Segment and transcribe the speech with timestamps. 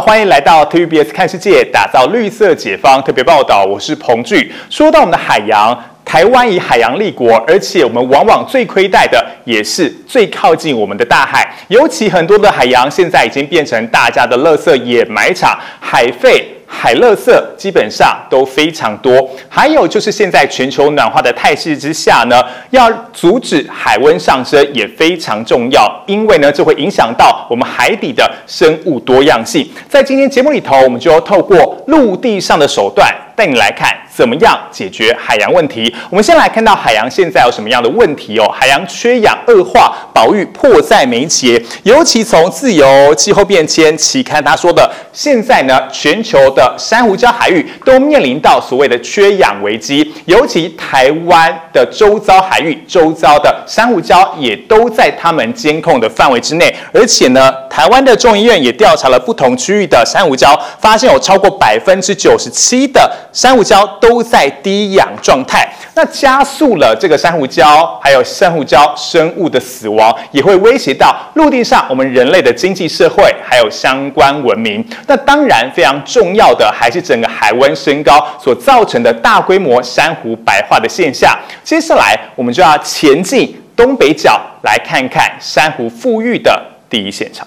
[0.00, 3.66] 欢迎来到 TVBS 看世界，打造绿色解放特别报道。
[3.66, 4.50] 我是彭巨。
[4.70, 11.46] 说到我们的海洋，台湾以海洋立国，而且我们往往最亏待的也是最靠近我们的大海。
[11.68, 16.48] 尤其很多的海洋现在已经变成大家的垃圾掩埋场，海废。
[16.72, 29.68] 海垃圾基本上都非常多，还有就是现在全球暖化的态势之下呢，要阻止海温上升也非常重要，因为呢，这会影响到我们海底的生物多样性。
[29.88, 33.96] 在今天节目里头，我们就要透过陆地上的手段带你来看。
[34.12, 35.94] 怎么样解决海洋问题？
[36.10, 38.46] 我们先来看到海洋现在有什么样的问题哦？
[38.52, 41.62] 海洋缺氧恶化，保育迫在眉睫。
[41.84, 50.12] 尤其从自由气候变迁期刊他说的，现在呢，全球的珊瑚礁海域都面临到所谓的缺氧危机。
[50.26, 56.74] 尤其台湾的周遭海域、周遭的珊瑚礁也都在他们监控的范围之内。
[56.92, 64.20] 而且呢，台湾的众议院也调查了不同区域的珊瑚礁，发现有超过百分之九十七的珊瑚礁都。
[64.30, 74.86] 在低氧状态，那加速了这个珊瑚礁还有珊瑚礁生物的死亡，也会威胁到陆地上我们人类的经济社会还有相关文明。
[75.08, 81.36] 那当然非常重要的还是整个海温升高所造成的大规模珊瑚白化的现象。
[81.64, 87.44] 接下来我们就要前进东北角来看看珊瑚富裕的第一现场。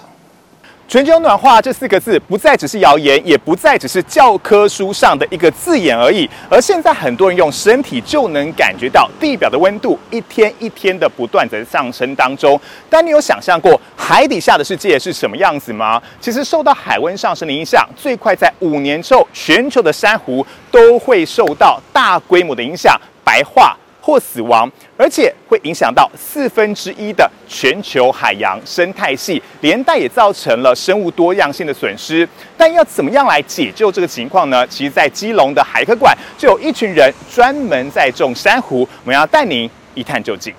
[0.94, 6.30] 全球暖化这四个字不再只是谣言，也不再只是教科书上的一个字眼而已。
[6.48, 12.60] 而现在很多人用身体就能感觉到地表的温度一天一天的不断在上升当中。
[12.88, 16.00] 但你有想象过海底下的世界是什么样子吗？
[16.20, 23.76] 其实受到海温上升的影响，最快在五年之后，全球的珊瑚都会受到大规模的影响，白化。
[24.04, 32.28] 或死亡，而且会影响到四分之一的全球海洋生态系，连带也造成了生物多样性的损失。
[32.54, 34.66] 但要怎么样来解救这个情况呢？
[34.66, 40.52] 其实，在基隆的海科馆就有一群人专门在种珊瑚，我们要带您一探究竟。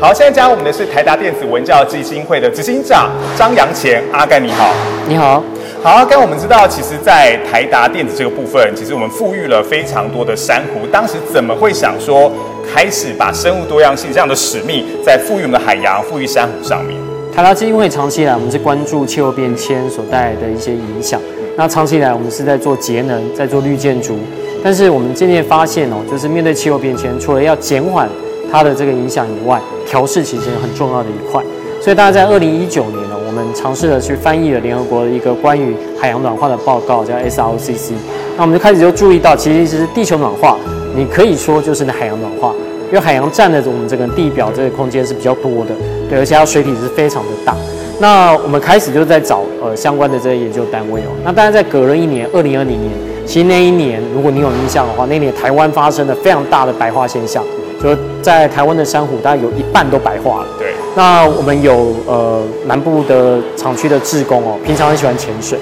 [0.00, 4.72] 好，现在加入我们的是台达电子文教基金会的执行长张扬前阿盖，你好，
[5.06, 5.44] 你好。
[5.80, 10.84] 好，刚我们知道，其实，在台达电子这个部分，其实我们富裕了非常多的珊瑚。
[10.88, 12.30] 当时怎么会想说，
[12.68, 16.98] 开始把生物多样性这样的使命，在富裕我们的海洋、富裕珊瑚上面？
[17.32, 21.20] 台达基金会长期以来，我们是关注气候变迁所带来的一些影响。
[21.56, 24.18] 那长期以来，我们是在做节能，在做绿建筑。
[24.64, 28.08] 但是我们渐渐发现哦，就是面对气候变迁，除了要减缓
[28.50, 31.40] 它的这个影响以外，调试其实很重要的一块。
[31.80, 32.97] 所以大家在二零一九年。
[33.28, 37.92] 我们尝试的去翻译了联合国的一个关于海洋暖化的报告，叫 SROCC。
[38.38, 40.56] 那我们就开始就注意到，其实是地球暖化，
[40.96, 42.54] 你可以说就是那海洋暖化，
[42.86, 45.74] 因为海洋占的我们这个地表这个空间是比较多的，
[46.08, 47.54] 对，而且它水体是非常的大。
[48.00, 51.12] 那我们开始就在找呃相关的这些研究单位哦。
[51.22, 52.90] 那当然在隔了一年，二零二零年，
[53.26, 57.44] 其实那一年如果你有印象的话，那年台湾发生了非常大的白化现象。
[57.80, 60.46] 就在台湾的珊瑚，大概有一半都白化了。
[60.58, 60.67] 对。
[60.98, 65.56] 那我们有呃南部的厂区的志工哦，平常很喜欢潜水，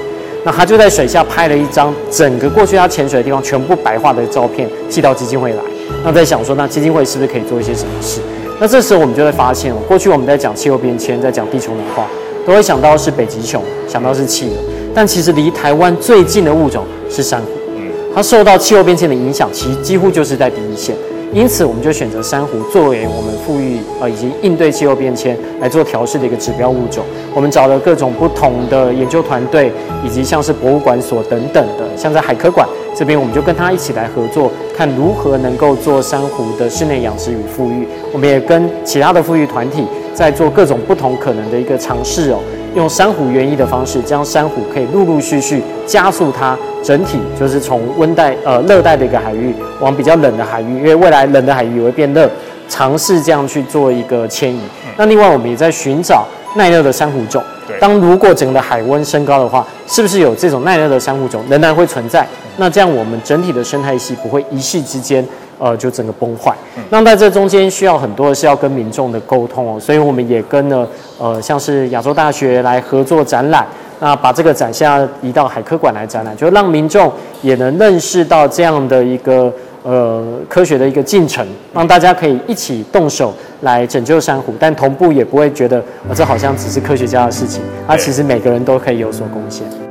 [0.46, 5.58] 那他就在水下拍了一张整个过去他潜水的地方全部白化的照片，寄到基金会来。
[6.02, 8.22] 那在想说，那基金会是不是可以做一些什么事？
[8.58, 12.06] 那这时候我们就会发现哦，过去我们在讲气候变迁，在讲地球暖化，
[12.46, 14.54] 都会想到是北极熊，想到是企鹅，
[14.94, 17.48] 但其实离台湾最近的物种是珊瑚。
[17.76, 17.92] 嗯。
[18.14, 20.96] 它受到气候变迁的影响，其实几乎就是在第一线。
[21.36, 27.04] 因此，我们就选择珊瑚作为我们富裕呃以及应对气候变迁来做调试的一个指标物种。
[27.34, 29.70] 我们找了各种不同的研究团队，
[30.02, 32.66] 以及像是博物馆所等等的，像在海科馆
[32.96, 37.86] 这边，我们就跟他一起来合作，看如何能够做珊瑚的室内养殖与富裕。
[38.14, 42.38] 我们也跟其他的富裕团体在做各种不同可能的一个尝试哦。
[42.76, 52.30] 用珊瑚园艺的方式，将珊瑚可以陆陆续续加速它整体，就是从温带呃热带的一个海域往比较冷的海域，因为未来冷的海域也会变热，
[52.68, 54.60] 尝试这样去做一个迁移。
[54.98, 57.42] 那另外我们也在寻找耐热的珊瑚种。
[57.80, 62.26] 当如果整个海温升高的话，是不是有这种耐热的珊瑚种仍然会存在？
[62.58, 65.26] 那这样我们整体的生态系不会一夕之间。
[65.58, 66.54] 呃，就整个崩坏。
[66.90, 70.88] 那在这中间需要很多的是要跟民众的沟通哦，所以我们也跟了
[71.18, 73.66] 呃，像是亚洲大学来合作展览，
[74.00, 77.10] 那把这个展下移到海科馆来展览，就让民众
[77.42, 83.32] 也能认识到这样的一个呃科学的一个进程，让大家可以一起动手
[83.62, 89.85] 来拯救珊瑚，但同步也不会觉得呃这好像只是科学家的事情，啊，其实每个人都可以有所贡献。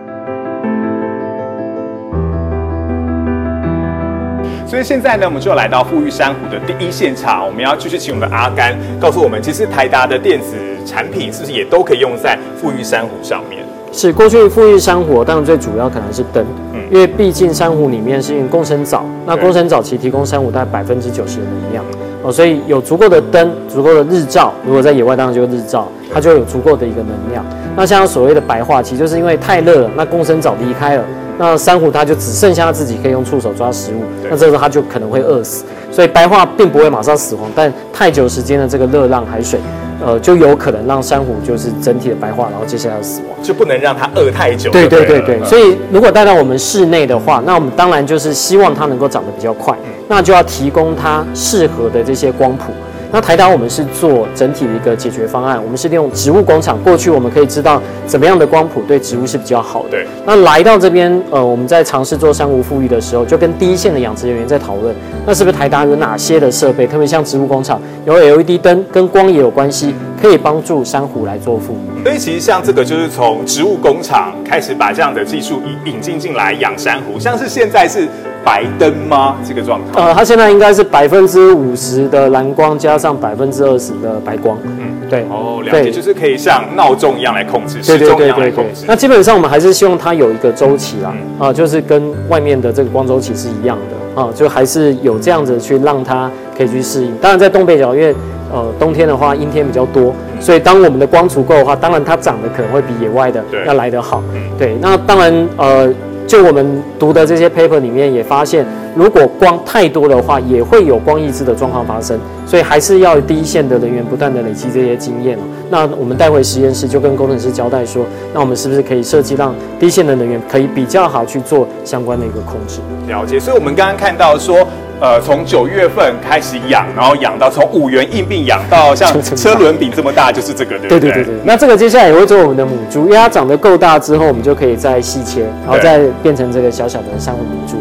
[4.75, 13.63] 所以现在呢，我们就来到富裕珊瑚的第一现场，我们要继续请我们的阿甘告诉我们，其实台达的电子产品是不是也都可以用在富裕珊瑚上面？
[13.93, 16.81] 是过去富裕珊瑚，当然最主要可能是灯，嗯。
[16.91, 19.45] 因为毕竟珊瑚里面是用共生藻，那对。
[19.45, 21.85] 共生藻其实提供珊瑚大概百分之九十的能量，
[22.25, 27.45] 哦，所以有足够的灯，足够的日照，如果在野外当然就日照，它就有足够的一个能量。
[27.75, 31.03] 那像所谓的白化，其实就是因为太热了，那共生藻离开了，
[31.37, 35.65] 那珊瑚它就只剩下它自己可以用触手抓食物，那这时候它就可能会饿死。
[35.91, 39.59] 所以白化并不会马上死亡，但太久时间的这个热浪海水，
[40.03, 43.29] 呃，就有可能让珊瑚就是整体的白化，然后接下来死亡。
[43.43, 44.71] 就不能让它饿太久。
[44.71, 49.77] 对对对对，所以如果带到我们室内的话，那我们当然就是希望它能够长得比较快，
[50.07, 52.71] 那就要提供它适合的这些光谱。
[53.15, 56.77] 那台达我们是做整体的一个解决方案，我们是利用植物工厂。
[56.83, 59.91] 过去我们可以知道怎么样的光谱对植物是比较好的。
[59.91, 64.93] 对，那来到这边，呃，我们在尝试做珊瑚富裕的时候，就跟第一线的养殖人员在讨论，
[65.25, 72.03] 那是不是台达有哪些的设备，特别像植物工厂有 LED 灯，跟光也有关系，可以帮助珊瑚来做富裕。
[72.03, 78.09] 所以其实像这个就是从植物工厂开始把这样的技术引引进进来养珊瑚，像是现在是
[78.45, 79.35] 白灯吗？
[79.43, 79.99] 这个状态？
[79.99, 84.55] 呃，它现在应该是百分之五十的蓝光加上百分之二十的白光。
[84.63, 85.25] 嗯，对。
[85.31, 88.85] 哦，了解，对就是可以像闹钟一样来控制，对对时钟一对对对样来控制。。
[88.87, 97.11] 那基本上我们还是希望它有一个周期啦，嗯啊、就是跟外面的这个光周期是一样的啊，就还是有这样子去让它可以去适应。
[97.17, 98.13] 当然在东北角，因为
[98.53, 104.41] 呃冬天的话阴天比较多，所以当我们的光足够的话，当然它长得可能会比野外的要来得好嗯。
[104.55, 105.91] 对，那当然呃。
[106.27, 115.41] 就我们读的这些 paper 里面也发现，如果光太多的话，也会有光抑制的状况发生，所以还是要第一线的人员不断的累积这些经验哦。
[115.69, 122.79] 那我们带回实验室就跟工程师交代说，那我们是不是可以设计让第一线的人员可以比较好去做相关的一个控制？
[123.07, 124.65] 了解，所以我们刚刚看到说，
[125.01, 130.99] 呃，从九月份开始养，然后养到从五元硬币养到像车轮饼这么大，就是这个，对不对？
[130.99, 137.75] 对对对对，那这个接下来也会做我们的母猪，因为它长得够大之后，我们就可以再细切，然后再变成这个小小的珊瑚母猪。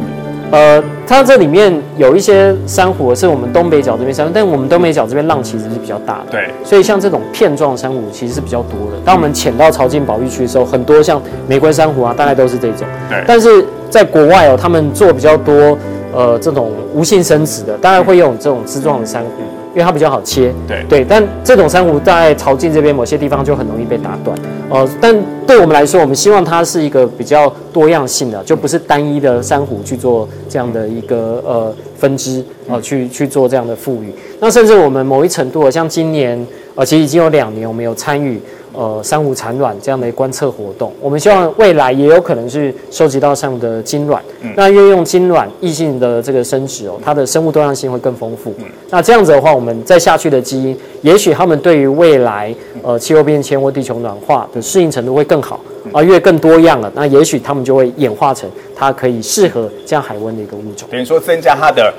[0.54, 8.96] 呃，它这里面有一些珊瑚是我们东北角这边珊瑚，但我们东北角这边浪其实是比较大的，对所以像这种片状珊瑚其实是比较多的。
[9.04, 12.86] 当我们潜到潮境保育区的时候，很多像玫瑰珊瑚啊，大概都是这种。
[13.10, 15.76] 对但是在国外哦，他们做比较多
[16.14, 19.30] 呃这种无性生殖的，当然会用这种枝状的珊瑚，
[19.74, 20.54] 因为它比较好切。
[20.66, 24.36] 对对，但这种珊瑚在潮境这边某些地方就很容易被打断。
[24.70, 25.14] 呃，但
[25.46, 34.12] 对我们来说，我们希望它是一个比较多样性的，就不是单一的珊瑚去做这样的一个呃分支，呃，去去做这样的富裕。
[34.40, 38.40] 那甚至我们某一程度，像今年呃，其实已经有两年，我们有参与
[38.74, 40.92] 呃珊瑚产卵这样的观测活动。
[41.00, 44.22] 我们希望未来也有可能是收集到珊瑚的精卵，
[44.56, 48.54] 那运用精卵异性的这个生殖哦，它的生物多样性会更丰富。
[48.90, 55.60] 那这样子的话，我们再下去的基因，也许他们对于未来呃气候变迁或地球暖化的适应程度会更好
[55.92, 60.88] 啊，因为更多样了，那也许他们就会演化成它可以适合这样海温的一个物种。
[60.90, 61.92] 等于说增加它的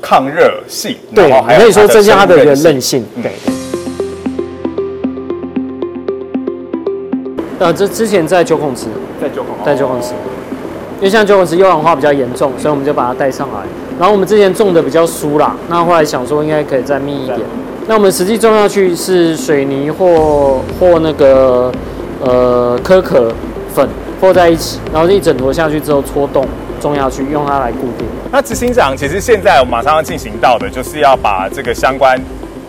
[0.00, 3.04] 抗热性，对，可以说增加它的一个韧性。
[3.22, 3.30] 对。
[7.62, 8.86] 呃，这之前在九孔池，
[9.20, 10.14] 在九孔在九孔池，
[10.96, 13.60] 因为像九孔池优氧化比较严重，所以我们就把它带上来。
[14.00, 17.38] 然后我们之前种的比较疏啦，那后来想说应该可以再密一点。
[17.86, 21.70] 那我们实际种下去是水泥或或那个
[22.20, 23.32] 呃可可
[23.72, 23.88] 粉
[24.20, 26.44] 和在一起，然后一整坨下去之后戳洞
[26.80, 28.08] 种下去，用它来固定。
[28.32, 32.20] 那执行长，其实现在我马上要进行到的，就是要把这个相关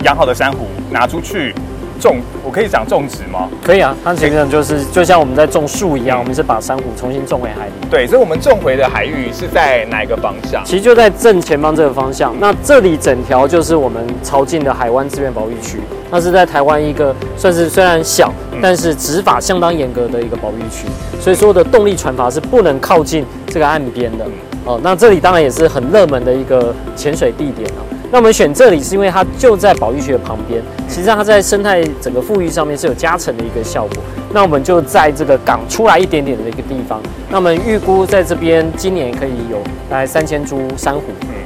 [0.04, 1.56] 养好的珊瑚拿出去
[2.04, 3.50] 种，我可以讲种植吗？
[3.64, 7.72] 可以啊，它其实就是就像我们在种树一样，我们是把珊瑚重新种回海里。
[7.90, 10.62] 对，所以我们种回的海域是在哪一个方向？
[10.66, 12.36] 其实就在正前方这个方向。
[12.42, 15.80] 那这里整条就是我们朝近的海湾资源保育区，
[16.12, 20.86] 那是在台湾一个算是虽然小，但是执法相当严格的一个保育区，
[21.22, 24.26] 所以所有的动力船筏是不能靠近这个岸边的。
[24.66, 27.80] 哦，那这里当然也是很热门的一个潜水地点啊。
[28.13, 34.03] 那我们选这里是因为它就在保育区的旁边，实际上它在生态整个富裕上面是有加成的一个效果。
[34.32, 37.01] 那我们就在这个港出来一点点的一个地方，
[37.32, 39.58] 那我们预估在这边今年可以有
[39.89, 41.01] 大概三千株珊瑚，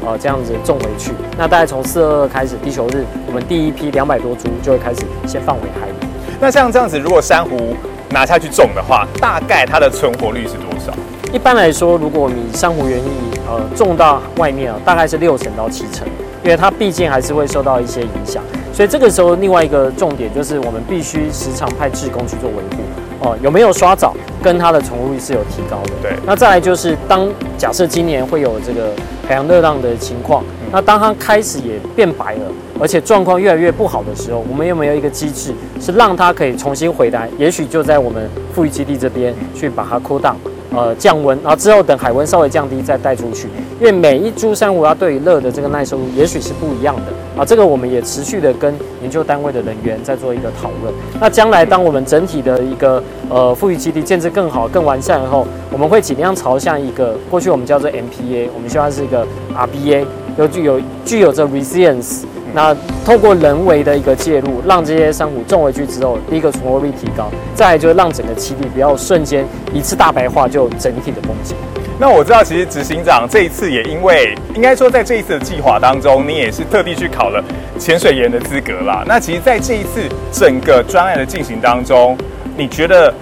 [0.06, 1.12] 呃，这样子种回去。
[1.38, 5.94] 那大概从四二二开始，地球日我们第一批两百多株就会开始先放回海里。
[6.38, 7.78] 那像这样子，如果珊瑚
[8.10, 10.92] 拿下去种的话，大概它的存活率是多少？
[11.32, 16.06] 一般来说，如果你珊瑚园艺呃种到外面啊，大概是六成到七成，
[16.48, 18.42] 因为它毕竟还是会受到一些影响。
[18.72, 22.84] 所以这个时候，另外一个重点就是我们必须时常派志工去做维护。
[23.20, 25.92] 哦、有没有刷藻，跟它的存活率是有提高的。
[26.02, 27.28] 对那再来就是，当
[27.58, 28.94] 假设今年会有这个
[29.28, 30.42] 海洋热浪的情况。
[30.72, 32.42] 那当它开始也变白了，
[32.80, 37.28] 而且状况越来越不好的时候，我们有没有一个机制是让它可以重新回来？
[37.38, 40.36] 也许就在我们富裕基地这边去把它 cool down。
[40.76, 43.48] 呃，降温，然后之后等海温稍微降低再带出去，
[43.80, 47.46] 因为每一株珊瑚它对于热的这个耐受度也许是不一样的啊。
[47.46, 50.94] 这个我们也持续的跟研究单位的人员在做一个讨论。
[51.22, 60.06] 那将来当我们整体的一个呃富裕基地建设更好、更完善以后，我们会尽量朝向一个过去我们叫做 MPA，我们希望是一个 RBA，
[60.38, 62.24] 有具有具有着 resilience。
[62.54, 62.76] 那
[63.06, 71.54] 透过人为的一个介入，让这些珊瑚种回去之后，第一个存活率提高，再来就是让整个基地不要瞬间一次大白化就整体的崩解。
[72.00, 77.44] 那我知道，其实执行长这一次也因为应该说在这一次的计划当中，你也是特地去考了
[77.78, 79.04] 潜水员的资格啦。
[79.06, 80.02] 那其实，在这一次
[80.32, 82.18] 整个专案的进行当中，
[82.56, 83.14] 你觉得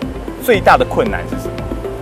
[0.44, 1.45] 最大的困难是什么？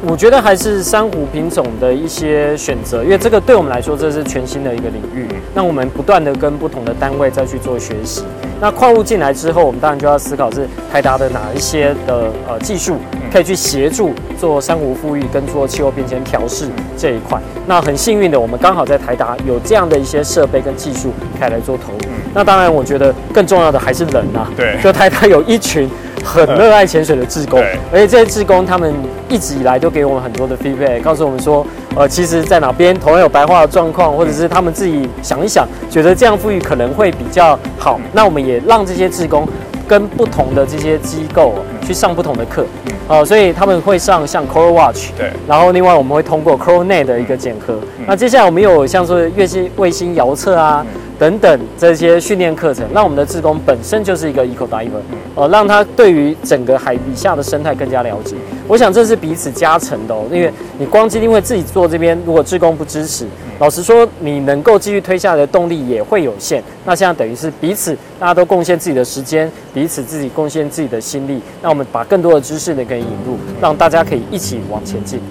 [0.05, 5.25] 我觉得还是珊瑚品种的一些选择，因为这个对我们来说这是全新的一个领域。
[5.55, 8.24] 那我们不断的跟不同的单位再去做学习。
[8.60, 12.98] 那矿物进来之后，我们当然就要思考是台达的哪一些的呃技术
[13.31, 16.67] 可以去协助做珊瑚富裕跟做气候变迁调试
[16.98, 17.41] 这一块。
[17.65, 22.00] 那很幸运的，我们刚好在台达有这样的一些设备跟技术可以来做投入。
[22.33, 24.51] 那当然，我觉得更重要的还是人啊。
[24.57, 25.89] 对，就台达有一群。
[26.24, 27.60] 很热爱潜水的志工，
[27.92, 28.94] 而且这些志工他们
[29.30, 31.65] 一直以来都给我们很多的 feedback，告诉我们说，
[31.96, 38.00] 呃，其实在哪边同样有白化的状况，或者是他们自己想一想，觉得这样富裕可能会比较好。
[38.13, 39.48] 那我们也让这些志工
[39.88, 41.53] 跟不同的这些机构
[41.86, 42.65] 去上不同的课，
[43.08, 47.75] 呃，所以他们会上像 Coral Watch，对，然后另外我们会通过 Coral Net 的一个检核。
[48.08, 50.86] 那接下来我们有像说月星卫星遥测啊。
[51.20, 54.89] 等等这些训练课程，让我们的志工本身就是一个 eco diver，
[55.36, 58.36] 呃，让他对于整个海底下的生态更加了解。
[58.67, 63.25] 我想这是彼此加成的哦，因为你光基金会自己做这边，如果志工不支持，
[63.60, 66.63] 老实说，你能够继续推下来的动力也会有限。
[66.86, 75.22] 那现在等于是彼此大家都贡献自己的时间，彼此自己贡献自己的心力，那我们把更多的知识呢可以引入，让大家可以一起往前进。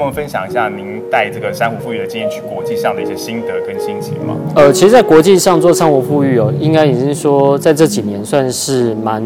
[0.00, 4.34] 跟我们分享一下您带这个珊瑚富裕的经验去国际上的一些心得跟心情吗？
[4.54, 9.22] 呃，其实，在国际上做珊瑚富裕哦，应该已经说在这几年算是蛮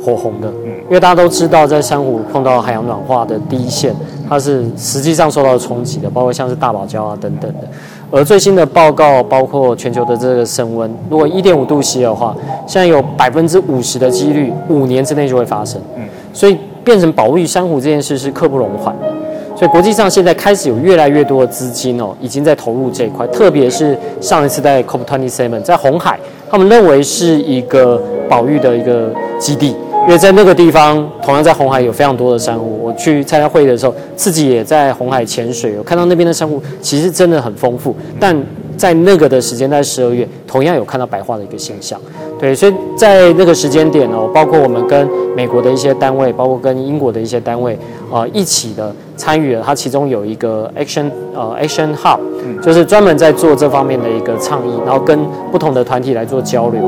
[0.00, 0.46] 火红的。
[0.64, 3.92] 嗯，因为大家都知道，在珊瑚碰到海洋暖化的第一线，
[4.28, 7.66] 它是实际上受到冲击的，包括像是大堡礁啊等等的。
[8.12, 12.36] 而最新的报告，包括全球的这个升温，如果一点五度 C 的话，
[12.68, 15.80] 现在有百分之五十的几率，五年之内就会发生。
[15.96, 19.12] 嗯，所以变成保育珊瑚这件事是刻不容缓的。
[19.56, 26.18] 所以国际上现在开始有越来越多的资金哦，已经在投入这一块，特别是上一次在 COP27 在红海，
[26.50, 29.68] 他们认为是一个保育的一个基地，
[30.06, 32.80] 因为在那个地方，同样在红海有非常多的珊瑚。
[32.82, 38.36] 我去参加会议的时候，自己也在红海潜水，有看到那边的珊瑚其实真的很丰富，但
[38.76, 41.98] 在那个的时间在十二月，同样有看到白化的一个现象。
[42.38, 47.78] 对，所以在那个时间点哦，包括我们跟美国的一些单位，包括跟英国的一些单位
[48.14, 48.94] 啊一起的。
[49.16, 52.18] 参与了，它其中有一个 Action 呃 Action Hub，
[52.60, 55.16] 就是专门在做这方面的一个倡议，然后跟
[55.52, 56.80] 不同的团体来做交流。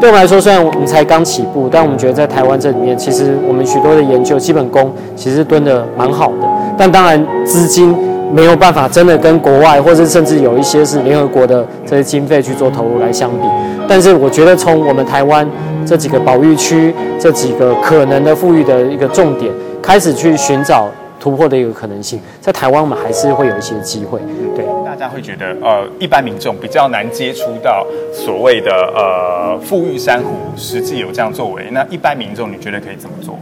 [0.00, 6.46] 对我们来说，虽然我们才刚起步，但我们觉得在台湾这里面，其实我们许多的研究基本功其实蹲的蛮好的。
[6.78, 7.92] 但当然资金
[8.32, 13.44] 没有办法真的跟国外，或者甚至有一些是联合国的这些经费去做投入来相比。
[13.88, 15.44] 但是我觉得从我们台湾
[15.84, 19.52] 这几个保育区，这几个可能的富裕的一个重点
[19.86, 20.90] 开始去寻找。
[21.18, 24.20] 突破的一个可能性，在台湾我们还是会有一些机会。
[24.54, 31.64] 对，大家会觉得，呃，一般民众比较难接触到所谓的呃富裕珊瑚，实际有这样作为。
[31.72, 33.36] 那一般民众，你觉得可以怎么做？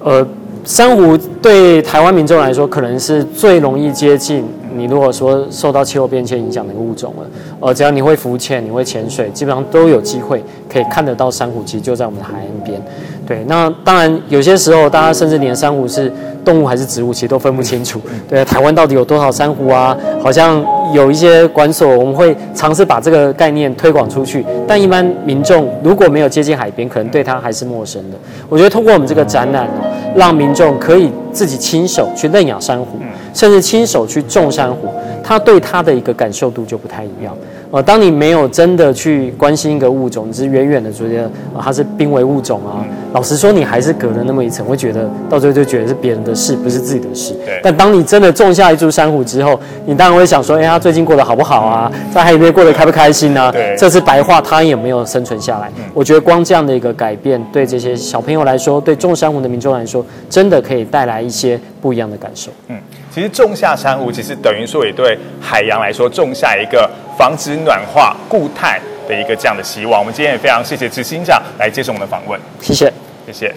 [0.00, 0.26] 呃，
[0.64, 4.84] 珊瑚对台湾民众来说，可能是最容易接近你。
[4.84, 12.78] 如果说受到气候变迁影响的一个物种了，呃，只要你会浮潜，你会潜水，基本上都有机会可以看得到珊瑚，其实就在我们的海岸边。
[13.26, 16.12] 对，那当然有些时候，大家甚至连珊瑚是
[16.44, 18.00] 动物还是植物，其实都分不清楚。
[18.28, 19.96] 对，台湾到底有多少珊瑚啊？
[20.22, 20.62] 好像
[20.92, 28.16] 有一些管所，我们会尝试把这个概念推广出去，但一般民众如果没有接近海边，可能对它还是陌生的。
[28.48, 32.98] 我觉得通过我们这个展览哦，让民众可以自己亲手去认养珊瑚，
[33.32, 34.88] 甚至亲手去种珊瑚，
[35.22, 37.34] 他对它的一个感受度就不太一样。
[37.74, 47.34] 呃，当你没有真的去关心一个物种，你是远远的觉得啊它是濒危物种啊，老实说，你还是隔了那么一层，会觉得到最后就觉得是别人的事，不是自己的事。
[47.44, 51.90] 对但当你真的种下一株珊瑚之后，你当然会想说，哎、它最近过得好不好啊？
[52.14, 53.50] 在海里面过得开不开心啊？
[53.50, 55.68] 对这次白化它有没有生存下来？
[55.92, 62.52] 我觉得光这样的一个改变，对这些小朋友来说，对种珊瑚的民众来说，真的可以带来一些不一样的感受。
[62.68, 62.76] 嗯，
[63.14, 70.00] 其实种下珊瑚，其实等于说也对海洋来说种下一个防止暖化、固碳的一个这样的希望。
[70.00, 72.92] 我们今天也非常谢谢执行长来接受我们的访问，谢谢。
[73.24, 73.54] 谢谢。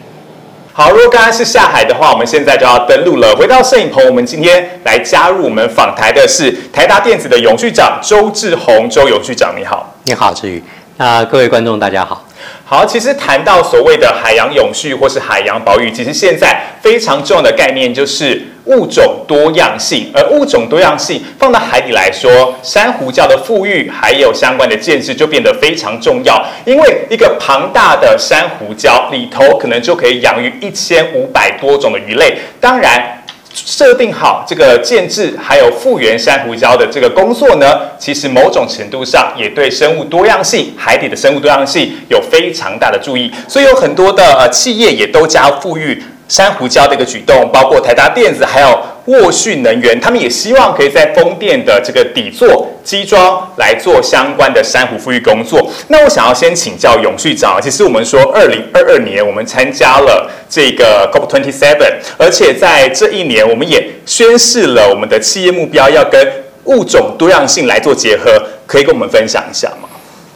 [0.71, 3.35] 好，如果刚刚是下海的话，我们现在就要登陆了。
[3.35, 9.91] 回到摄影棚，我们今天来加入我们访台的是台达电子的永续长周志宏，周永续长，你好。
[10.03, 10.61] 你好，志宇。
[10.97, 12.23] 那各位观众，大家好。
[12.69, 20.11] 好，其实谈到所谓的海洋永续或是海洋保育，其实现在非常重要的概念就是物种多样性。
[20.13, 26.45] 而物种多样性放到海底来说，珊瑚礁的富裕还有相关的建设就变得非常重要。
[26.65, 32.37] 因为一个庞大的珊瑚礁里头，可能就可以养育一千五百多种的鱼类。
[32.59, 33.13] 当然。
[33.65, 37.65] 设定好这个建制还有复原珊瑚礁的这个工作呢，
[37.97, 55.69] 其实某种程度上也对生物多样性、海底的生物多样性有非常大的注意，所以有很多的呃企业也都加入富裕珊瑚礁的一个举动，包括台达电子还有沃讯能源，他们也希望可以在风电的这个底座基桩来做相关的珊瑚富裕工作。
[55.89, 66.25] 那我想要先请教永续长，其实我们说二零二二年我们参加了这个 COP twenty seven，而且在这一年我们也宣示了我们的企业目标要跟
[66.63, 68.31] 物种多样性来做结合，
[68.65, 69.89] 可以跟我们分享一下吗？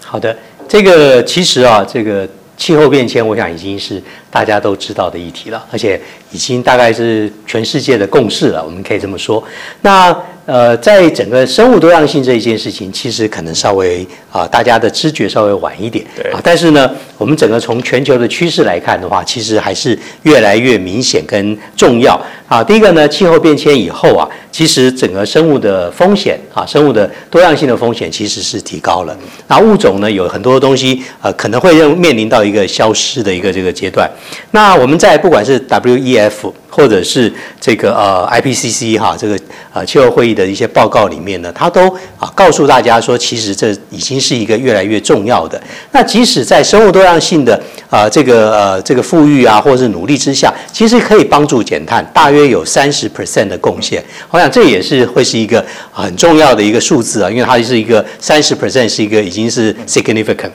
[0.04, 0.36] 好的，
[0.68, 2.28] 这个其实啊，这个
[2.58, 6.00] 气候变迁，我想已经是大家都知道的议题了，而且
[6.32, 9.44] 已经大概是全世界的共识了，我们可以这么说。
[9.82, 22.64] 那呃，在整个生物多样性这一件事情，其实可能稍微啊、大家的知觉稍微晚一点对啊，但是呢，我们整个从全球的趋势来看的话，其实还是越来越明显跟重要啊。
[22.64, 29.16] 第一个呢，气候变迁以后啊，其实整个生物的风险啊，生物的多样性的风险其实是提高了。
[29.48, 34.10] 那物种呢，有很多东西呃可能会认面临到一个消失的一个这个阶段。
[34.52, 39.38] 那我们在不管是 WEF 或者是这个呃 IPCC 哈这个
[39.74, 45.62] 呃气候会议的一些报告里面呢，它都啊告诉大家说，其实这已经是一个越来越重要的。
[45.92, 54.04] 那即使在生物多样性的呃这个呃这个富裕啊，或者是努力之下，其实可以帮助减碳，大约有三十 percent 的贡献。
[54.30, 60.52] 我想这也是会是一个很重要的一个数字啊，因为它是一个三十 percent 是一个已经是 significant。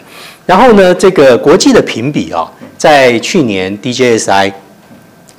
[0.47, 4.53] 然后呢，这个国际的评比啊，在去年 DJSI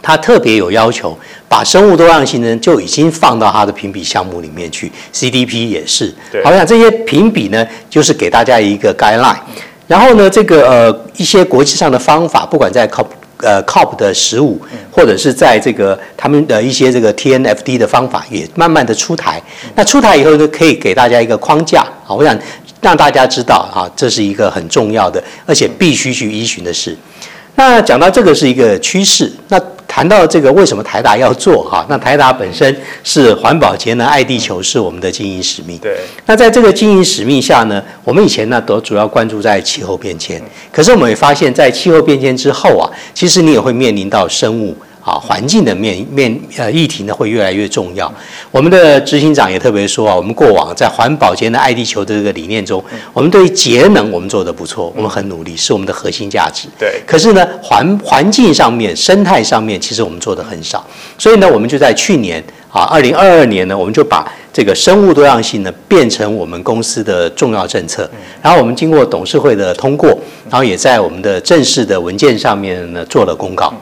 [0.02, 1.18] 它特别有要求，
[1.48, 6.14] 把生物多样性呢就已经放到它的评比项目里面去，CDP 也是。
[6.32, 9.38] 对好像这些评比呢，就是给大家一个 guideline。
[9.88, 13.06] 然后呢，这个呃一些国际上的方法，不管在 COP
[13.38, 14.60] 呃 COP 的十五，
[14.92, 19.42] 或者是在这个他们的一些这个 TNFD 的方法，也慢慢的出台。
[19.76, 22.38] 那出台以后呢，可以给大家一个框架啊，我想
[22.88, 26.96] 让大家知道啊，这是一个很重要的，而且必须去依循的事。
[27.56, 31.86] 那讲到这个是一个趋势，那谈到这个为什么台达要做哈？
[31.90, 32.74] 那台达本身
[33.04, 35.78] 是环保节能爱地球是我们的经营使命。
[35.80, 44.74] 对，那在这个经营使命下呢，我们以前呢都主要关注在气候变迁，可是我们也发现，在气候变迁之后啊，其实你也会面临到生物。
[45.08, 48.14] 啊，环境的面面呃议题呢会越来越重要。
[48.52, 56.68] 我们的执行长也特别说啊，我们过往在环保节能爱地球的这个理念中，我们对于节能我们做得不错，我们很努力，是我们的核心价值。
[56.78, 60.86] 对可是呢，环环境上面、生态上面，其实我们做的很少。
[61.18, 68.10] 所以呢，我们就在去年啊，二零二二年呢，我们就把这个生物多样性呢变成我们公司的重要政策。
[68.42, 70.10] 然后我们经过董事会的通过，
[70.50, 73.74] 然后也在我们的正式的文件上面呢做了公告。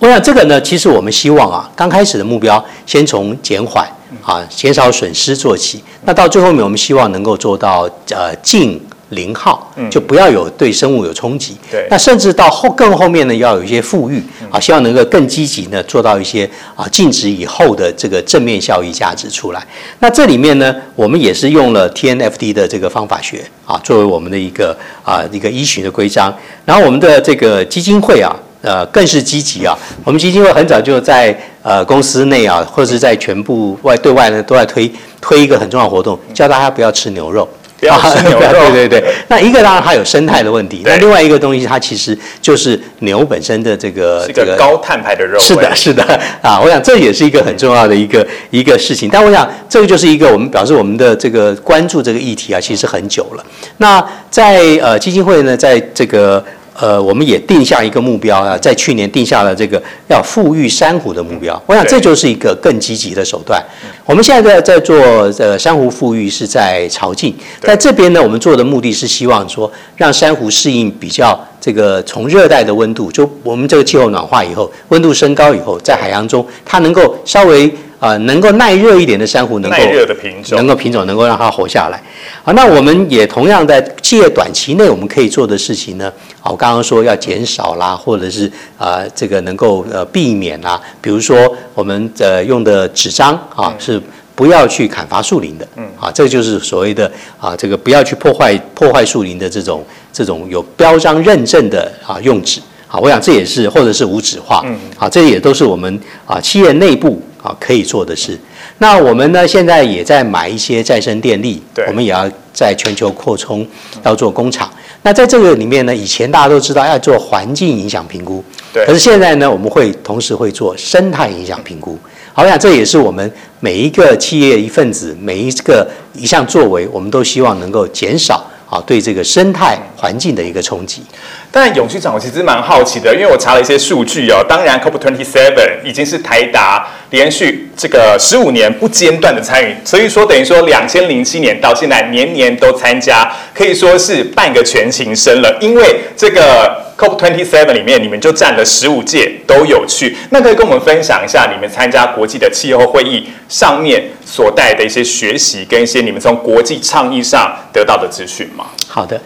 [0.00, 3.86] 我想这个呢，其实我们希望啊，刚开始的目标先从减缓
[4.24, 5.84] 啊、减少损失做起。
[6.04, 11.54] 那到最后面，我们希望能够做到呃近零耗，就不要有对生物有冲击。
[11.70, 19.62] 对那甚至到后更后面呢，要有一些富裕啊，希望能够更积极呢，做到一些啊禁止以后的这个正面效益价值出来。
[19.98, 26.34] 那这里面呢，我们也是用了 TNFD 的这个方法学啊，作为我们的一个啊一个依循的规章。
[26.64, 28.34] 然后我们的这个基金会啊。
[28.62, 29.74] 呃，更是积极啊！
[30.04, 38.52] 我们基金会很早就在呃公司内啊，或者是在全部外对外呢，都在推推一个很重要的活动，叫大家不要吃牛肉不要吃牛肉。
[38.70, 39.14] 对对对。
[39.28, 45.40] 那一个当然它有生态的问题，那另外一个东西它其实就是牛本身的这个这个高碳排的肉。
[45.40, 46.02] 是的，是 的
[46.42, 49.08] 啊，我想这也是一个很重要的一个一个事情。
[49.10, 53.44] 但我想这个就是一个我们表示我们的这个关注这个议题啊，其实很久了。
[53.78, 56.44] 那在呃基金会呢，在这个。
[56.80, 61.62] 呃，我们也定下一个目标啊，在去年定下了这个要富裕珊瑚的目标。
[61.66, 63.62] 我想这就是一个更积极的手段。
[64.06, 64.96] 我们现在在在做
[65.38, 77.70] 呃珊瑚富裕是在潮境，在这边呢，我们做的目的是希望说让珊瑚适应比较这个从热带的温度，就我们这个气候暖化以后，温度升高以后，在海洋中它能够稍微。
[78.00, 82.02] 啊，能够耐热一点的珊瑚，能够耐热的品种，能够品种能够让它活下来。
[82.42, 86.10] 好，那我们也同样在借短期内我们可以做的事情呢？
[86.40, 94.00] 好，我刚刚说要减少啦，或者是啊，这个能够呃避免啦，比如说我们的用的纸张啊，是
[94.34, 95.68] 不要去砍伐树林的。
[95.76, 102.62] 嗯，啊，这就是所谓的啊，这个不要去破坏破坏树林的这种这种有标章认证的啊用纸。
[102.92, 104.60] 好，我想这也是或者是无纸化。
[104.66, 107.22] 嗯，好，这也都是我们啊企业内部。
[107.42, 108.38] 啊，可以做的事。
[108.76, 113.66] 那我们呢，现在也在买一些再生电力，对我们也要在全球扩充，
[114.04, 114.70] 要做工厂。
[115.00, 118.84] 那在这个里面呢，以前大家都知道要做环境影响评估，对。
[118.84, 121.98] 可是现在呢，我们会同时会做生态影响评估。
[122.34, 131.02] 好，我想这也是我们每一个企业一份子，每一个一项作为，我们都希望能够减少啊对这个生态环境的一个冲击。
[131.50, 134.42] 但永续长，我其实蛮好奇的，因为我查了一些数据哦。
[134.48, 145.58] 当然，COP Twenty Seven 已经是台达连续这个十五年不间断的参与，所以说等于说两千零七年到现在年年都参加，可以说是半个全勤生了。
[145.60, 150.14] 因为这个 COP Twenty Seven 里面，你们就占了十五届都有去。
[150.28, 158.66] 那可以跟我们分享一下你们参加国际的气候会议上面所带的一些学习，跟一些你们从国际倡议上得到的资讯吗？
[158.86, 159.18] 好的。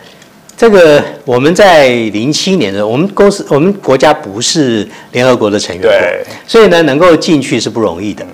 [0.57, 5.91] 这个我们在零七年的，我们公司我们国家不是联合国的成员国，
[6.47, 8.25] 所以呢能够进去是不容易的。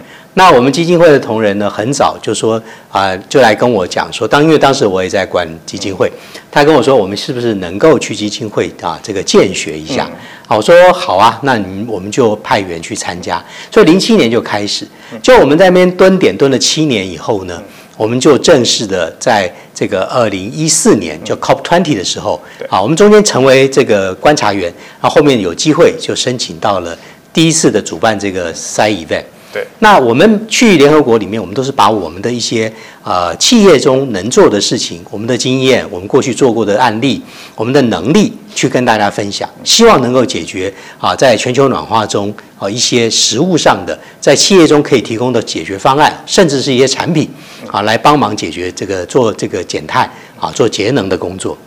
[0.41, 6.11] 那我们基金会的同仁呢，很早就说啊，就来跟我讲说，当因为当时我也在管基金会，
[6.51, 10.11] 他跟我说，我们是不是能够去基金会啊这个见学一下？
[10.47, 13.45] 好，我说好啊，那你我们就派员去参加。
[13.71, 14.89] 所以零七年就开始，
[15.23, 17.63] 就我们在那边蹲点蹲了七年以后呢。
[17.99, 24.73] 我们就正式的在这个二零一四年就 COP twenty 的时候，啊，我们中间成为这个观察员，
[25.03, 26.97] 然后后面有机会就申请到了
[27.31, 29.25] 第一次的主办这个 side event。
[29.53, 37.21] 对，那我们去联合国里面，我们都是把我们的一些呃企业中能做的事情，我们的经验，我们过去做过的案例，
[37.57, 47.29] 我们的能力去跟大家分享，希望能够解决啊，在全球暖化中啊一些实物上的在企业中可以提供的解决方案，甚至是一些产品
[47.69, 50.09] 啊，来帮忙解决这个做这个减碳
[50.39, 51.59] 啊，做节能的工作。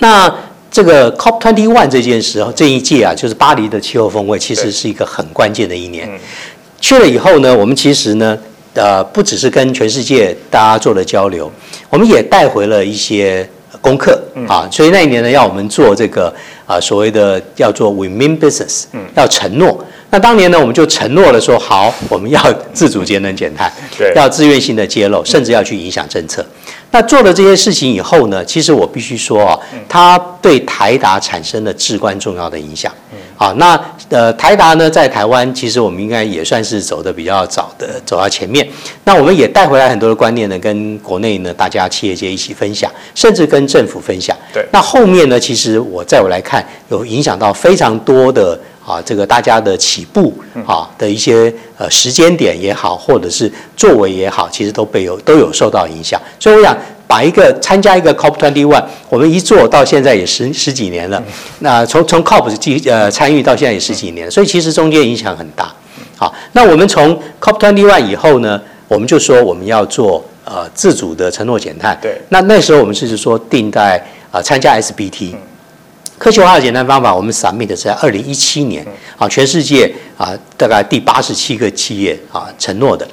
[0.00, 0.30] 那
[0.70, 6.10] 这个 COP twenty one 这件事，这一届啊，就是巴黎的气候峰会，其实是一个很关键的一年。
[6.84, 8.38] 去了以后呢，我们其实呢，
[8.74, 11.50] 呃，不只是跟全世界大家做了交流，
[11.88, 13.48] 我们也带回了一些
[13.80, 14.68] 功课啊。
[14.70, 16.30] 所以那一年呢，要我们做这个
[16.66, 18.84] 啊，所谓的要做 We Mean Business，
[19.16, 19.82] 要承诺。
[20.10, 22.38] 那当年呢，我们就承诺了说，好，我们要
[22.74, 23.72] 自主节能减碳，
[24.14, 26.44] 要自愿性的揭露，甚至要去影响政策。
[26.90, 32.92] 那做了这些事情以后呢，其实我必须说啊，它对台达产生了至关重要的影响。
[33.36, 38.66] 好，那呃，台达呢，在台湾其实我们应该也算是走的比较早的，走到前面。
[39.02, 44.36] 那我们也带回来很多的观念呢，跟国内呢大家企业界一起分享，甚至跟政府分享。
[44.52, 44.64] 对。
[44.70, 50.32] 那后面呢，其实我在我来看，有影响到非常多的啊，这个大家的起步
[50.64, 56.20] 啊的一些呃时间点也好，或者是作为也好，其实都被有都有受到影响。
[56.38, 56.76] 所以我想。
[57.06, 61.22] 把一个参加一个 COP twenty one，我们一做到现在也十十几年了。
[61.60, 65.72] 那从从 COP 记呃参与到现在也十几年，所以其实中间影响很大。
[66.16, 71.98] 好，那我们从 COP twenty one 以后呢，我们就说我们要做呃自主的承诺减碳。
[72.00, 72.20] 对。
[72.30, 75.34] 那那时候我们是说定在啊参加 SBT，
[76.16, 78.86] 科学化的减碳方法，我们 submit 是在二零一七年
[79.18, 83.06] 啊，全世界啊大概第八十七个企业啊承诺的。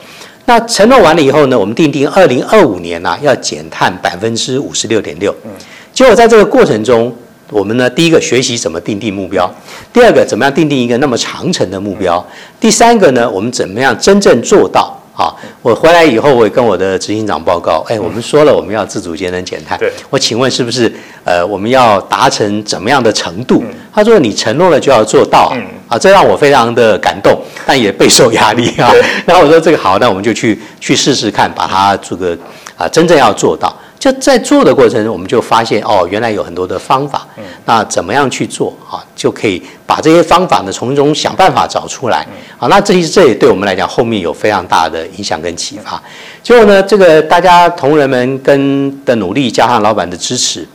[0.51, 5.33] 那承诺完了以后呢，我们定定二零二五年呢要减碳百分之五十六点六。
[5.45, 5.51] 嗯，
[5.93, 7.15] 结果在这个过程中，
[7.49, 9.49] 我们呢第一个学习怎么定定目标，
[9.93, 12.21] 第二个怎么样定定一个那么长程的目标，
[12.59, 15.00] 第三个呢，我们怎么样真正做到？
[15.13, 19.77] 啊，我回来以后，我也跟我的执行长报告，哎，我们说了我们要自主节能减碳。
[19.77, 20.91] 对，我请问是不是
[21.23, 23.63] 呃我们要达成怎么样的程度？
[23.93, 25.51] 他说你承诺了就要做到。
[25.55, 28.91] 嗯，啊，这让我非常的感动，但也备受压力啊。
[29.25, 32.37] 然后我说这个好，那我们就去去试试看，把它这个
[32.77, 33.75] 啊真正要做到。
[34.01, 37.27] 就在做的过程中，我们就发现哦，原来有很多的方法。
[37.65, 38.97] 那怎么样去做啊？
[39.15, 42.25] 就可以把这些方法呢，从中想办法找出来。
[42.57, 46.01] 好，那这些这也对我们来讲，后面有非常大的影响跟启发。
[46.41, 50.67] 结果呢，这个大家同仁们跟的努力，加上老板的支持，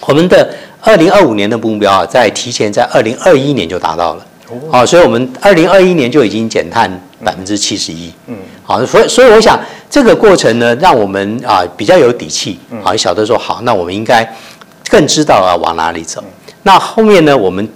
[0.00, 4.26] 我们的二零二五年的目标啊，在提前在二零二一年就达到了。
[4.70, 6.90] 好，所以我们二零二一年就已经减碳
[7.24, 8.12] 百分之七十一。
[8.26, 9.58] 嗯，好，所以所以我想
[9.92, 14.26] 这个过程呢，让我们啊比较有底气，啊晓得说好，那我们应该
[14.88, 16.24] 更知道要往哪里走。
[16.62, 17.68] 那后面呢，我们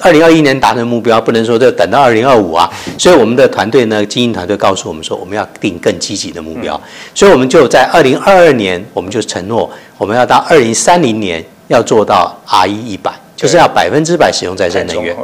[0.00, 2.70] 二零二一年达成目标，不能说就等到二零二五啊。
[2.96, 6.80] 所以我们的团队呢，经营团队告诉我们说，我们要定更积极的目标。
[7.12, 15.16] 所以我们就在二零二二年，我们就承诺我们要到二零三零年要做到 R 一一百，就是要百分之百使用再生能源。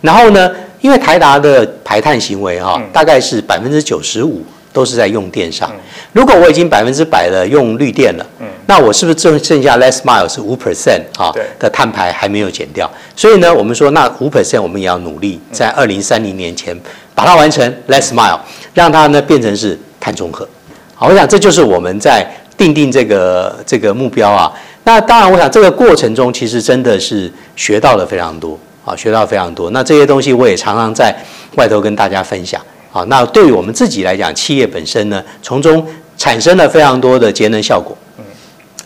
[0.00, 4.44] 然后呢，因为台达的排碳行为哈，大概是百分之九十五
[4.76, 5.72] 都是在用电上。
[6.12, 12.90] 如果我已经百分之百的用绿电了，嗯那我是不是剩剩下 less mile 是五 percent 啊的碳排还没有减掉？
[13.16, 16.78] 所以呢，我们说那五 percent 我们也要努力在二零三零年前
[17.14, 18.38] 把它完成 less mile，
[18.74, 20.46] 让它呢变成是碳中和。
[20.94, 22.26] 好，我想这就是我们在
[22.58, 24.52] 定定这个这个目标啊。
[24.84, 28.58] 那当然，我想这个过程中其实真的是学到了非常多。
[28.84, 29.70] 啊，学到非常多。
[29.70, 31.12] 那这些东西我也常常在
[31.56, 32.60] 外头跟大家分享。
[32.96, 38.24] 啊，那对于我们自己来讲，企业本身呢，从中产生了非常多的节能效果，嗯，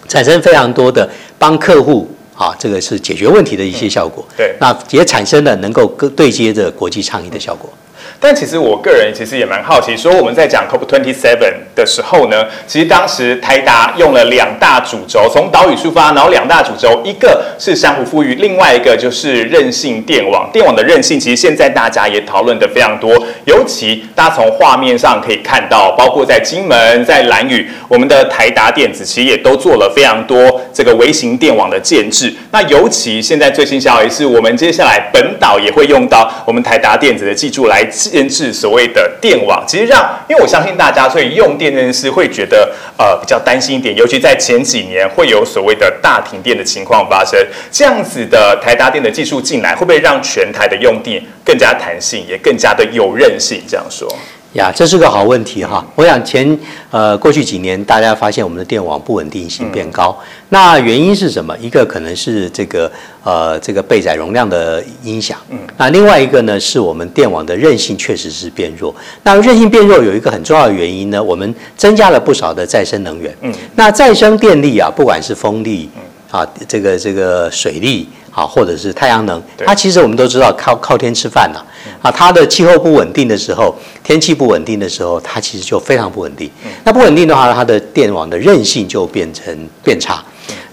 [0.08, 4.26] 产生非常多的帮客户啊，这个是解决问题的一些效果。
[4.36, 7.72] 对，那也产生了能够对接着国际倡议的效果。
[8.22, 20.50] 但其实我个人其实也蛮好奇，说我们在讲 COP Twenty Seven 的时候呢，其实当时台达用了两大主轴，从岛屿出发，然后两大主轴，一个是珊瑚富裕，另外一个就是韧性电网。
[20.52, 23.10] 电网的韧性，其实现在大家也讨论的非常多，
[23.46, 32.30] 尤其大家从画面上可以看到，包括在金门、在蓝屿，我们的台达电子其实也都做了非常多这个微型电网的建制。
[32.50, 37.82] 那尤其现在最新消息是，我们接下来本岛也会用到我们台达电子的技术来。
[38.10, 47.38] 限制所谓的电网，其实让，因为我相信大家，所以用电这件事会觉得呃比较担心一点，尤其在前几年会有所谓的大停电的情况发生。
[47.70, 53.62] 这样子的台达电的技术进来，会不会让全台的用电更加弹性，也更加的有韧性？
[53.68, 54.12] 这样说。
[54.54, 55.84] 呀，这是个好问题哈。
[55.94, 56.58] 我想前
[56.90, 60.16] 呃过去几年，大家发现我们的电网不稳定性变高，
[60.48, 61.56] 那原因是什么？
[61.60, 62.90] 一个可能是这个
[63.22, 68.92] 呃这个备载容量的影响，嗯，那另外一个呢是我们电网的韧性确实是变弱。
[69.22, 75.88] 那韧性变弱有一个很重要的原因呢，我们增加了不少的再生能源，嗯，那再生电力啊，不管是风力，
[76.32, 78.08] 啊这个这个水力。
[78.30, 81.66] 啊，或者是太阳能，它其实我们都知道靠靠天吃饭了。
[82.02, 86.50] 啊，它的气候不稳定的时候，天气不稳定的时候，它其实就非常不稳定。
[86.84, 90.22] 那不稳定的话，它的电网的韧性就变成变差。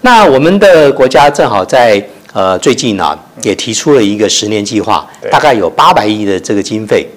[0.02, 7.08] 那我们的国家正好在呃最近呢，也提出了一个十年计划，大概有八百亿的这个经费，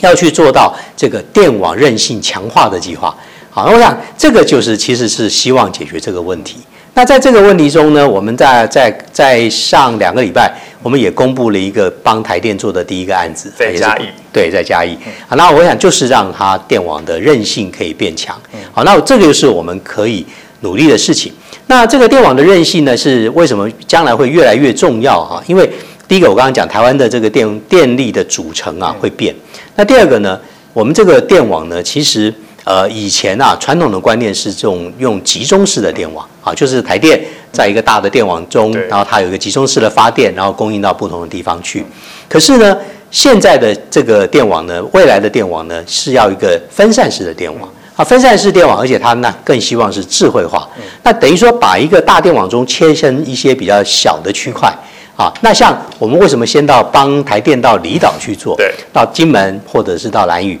[0.00, 3.14] 要去做到这个电网韧性强化的计划。
[3.50, 6.58] 好，我想这个就是其实是希望解决这个问题。
[6.94, 10.52] 那在这个问题中呢，我们在在在上两个礼拜，
[10.82, 14.94] 我们也公布了一个帮台电做的第一个案子，在嘉义，对，在嘉义。
[15.26, 18.38] 好，那我想就是让它电网的韧性可以变强。
[18.72, 20.26] 好，那这个就是我们可以
[20.60, 21.32] 努力的事情。
[21.66, 25.42] 那这个电网的韧性呢，是为什么将来会越来越重要哈？
[25.46, 25.68] 因为
[26.06, 29.34] 第一个我刚刚讲，台湾的这个电电力的组成啊会变。
[29.76, 30.38] 那第二个呢，
[30.74, 32.32] 我们这个电网呢，其实。
[32.64, 37.20] 呃，以前啊，传统的观念是这种用集中式的电网啊，就是台电
[37.50, 41.84] 在一个大的电网中，然后它有一个集中式的发电，然后供应到不同的地方去。
[42.28, 42.76] 可是呢，
[43.10, 50.68] 现在的这个电网呢，未来的电网呢，是要一个分散式的电网啊，分散式电网，而且它呢更希望是智慧化。
[51.02, 54.72] 那等于说，把一个大电网中切成一些比较小的区块
[55.16, 55.32] 啊。
[55.40, 58.54] 那像我们为什么先到帮台电到离岛去做？
[58.56, 60.58] 对，到金门或者是到兰屿。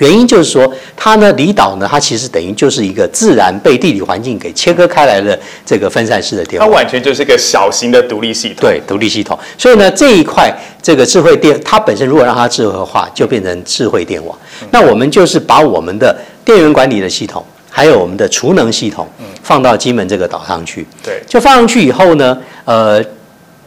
[0.00, 6.66] 原因就是说，它呢，离岛呢，它其实等于就是一个自然被地理环境给切割开来的这个分散式的电网。
[6.66, 8.56] 它完全就是一个小型的独立系统。
[8.60, 9.38] 对，独立系统。
[9.58, 10.50] 所以呢，这一块
[10.82, 14.36] 这个智慧电，它本身如果让它智慧化，就变成智慧电网。
[14.70, 19.06] 那我们就是把我们的电源管理的系统，还有我们的储能系统，
[19.42, 20.86] 放到金门这个岛上去。
[21.04, 21.22] 对。
[21.26, 23.04] 就放上去以后呢，呃，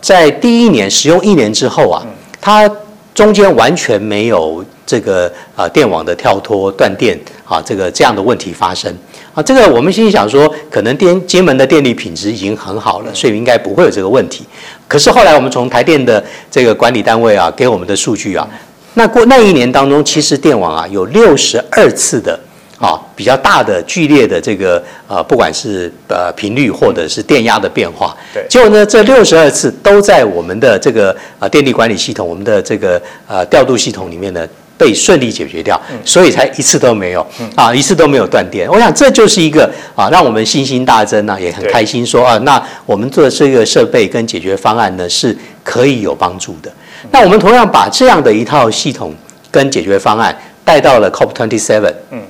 [0.02, 2.04] 在第一年使用一年之后啊，
[2.42, 2.68] 它
[3.14, 4.66] 中间完全没有。
[4.94, 8.96] 这个啊电网的跳脱断电啊，这个这样的问题发生
[9.34, 14.46] 啊，这个我们心里想说，可能电金门的电力品质已经很好了，所以应该不会有这个问题。
[14.88, 18.48] 可是后来我们从台电的这个管理单位啊给我们的数据啊，
[18.94, 22.40] 那过那一年当中，其实电网啊有六十二次的
[22.78, 34.48] 啊比较大的剧烈的这个呃不管是呃频率或者是电压的变化，对结果呢这六十二次都在我们的这个呃电力管理系统，我们的这个呃调度系统里面呢。
[34.78, 38.70] 被顺利解决掉，所以才一次都没有啊，一次都没有断电。
[38.70, 46.72] 我想这就是一个啊，让我们信心大增啊，也很对开心说啊，那我们做的这个设备跟解决方案呢是可以有帮助的。
[47.12, 49.14] 那我们同样把这样的一套系统
[49.52, 52.22] 跟解决方案带到了 COP27，嗯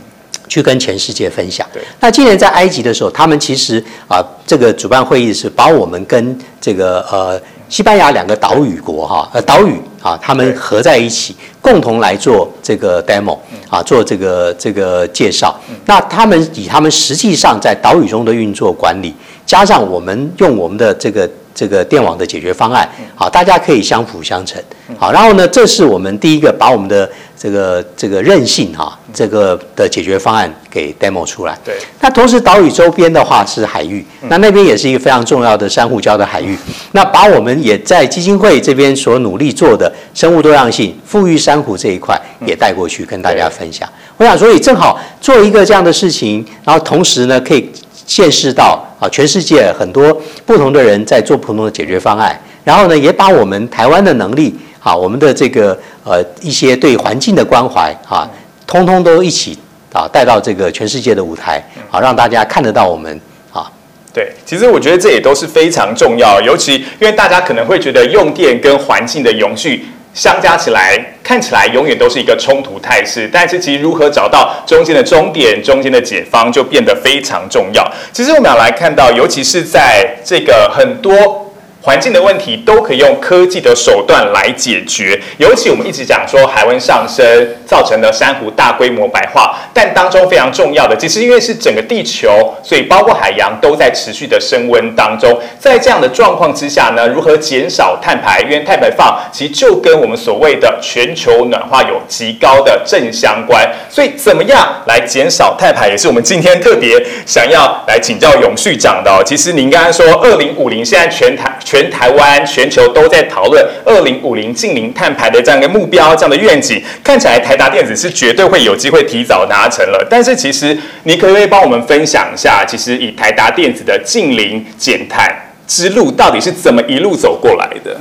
[0.49, 1.82] 去跟全世界分享对。
[1.99, 13.37] 那今年在埃及的时候，他们其实啊，这个主办会议是把我们跟这个呃西班牙两个岛屿国哈呃岛屿啊，他们合在一起，共同来做这个 demo
[13.69, 15.57] 啊，做这个这个介绍。
[15.85, 24.61] 那他们以他们实际上在岛屿中的运作管理，加上我们用我们的这个这个电网的解决方案，好，大家可以相辅相成。
[24.97, 31.58] 好，然后呢，这是我们第一个把我们的这个这个韧性哈，这个的解决方案给 demo 出来。
[31.63, 36.58] 对，那同时岛屿周边的话是海域，那那边也是一个非常重要的珊瑚礁的海域。
[36.93, 43.88] 那把我们也在基金会这边所努力做的生物多样性、富裕珊瑚这一块也带过去跟大家分享。
[44.17, 47.69] 我想，所以正好做一个这样的事情，然后同时呢，可以
[48.06, 50.15] 见识到啊，全世界很多
[50.46, 58.29] 不同的人在做不同的解决方案，然后呢，也把我们台湾的能力啊，我们的这个呃一些对环境的关怀啊，
[58.67, 59.57] 通通都一起
[59.93, 63.19] 啊带到这个全世界的舞台，啊，让大家看得到我们
[63.51, 63.71] 啊。
[64.13, 77.91] 对，其实我觉得这也都是非常重要，尤其因为大家可能会觉得用电跟环境的永续相加起来，看起来永远都是一个冲突态势，但是其实如何找到中间的终点、中间的解方，就变得非常重要。
[78.11, 81.42] 其实我们要来看到，尤其是在这个很多。
[81.86, 87.26] 环境的问题都可以用科技的手段来解决，尤其我们一直讲说海温上升
[87.65, 95.39] 造成的珊瑚大规模白化，但当中非常重要的，其实因为是整个地球，所以包括海洋都在持续的升温当中。
[95.59, 98.41] 在这样的状况之下呢，如何减少碳排？
[98.41, 109.23] 因为碳排放其实就跟我们所谓的全球暖化有极高的正相关，所以怎么样来减少碳排，也是我们今天特别想要来请教永续长的哦。
[109.25, 111.51] 其实您刚刚说二零五零，现在全台。
[111.63, 120.06] 全台湾、全球都在讨论二零五零近零碳排的这样一个目标、这样的愿景，看起来台达电子是绝对会有机会提早拿达成了。
[120.10, 125.34] 但是，其实你可不可以帮我们分享一下，其实以台达电子的近零减碳
[125.65, 127.97] 之路，到底是怎么一路走过来的？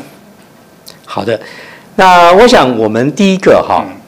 [1.07, 1.41] 好的，
[1.97, 3.85] 那我想我们第一个哈。
[3.89, 4.02] 嗯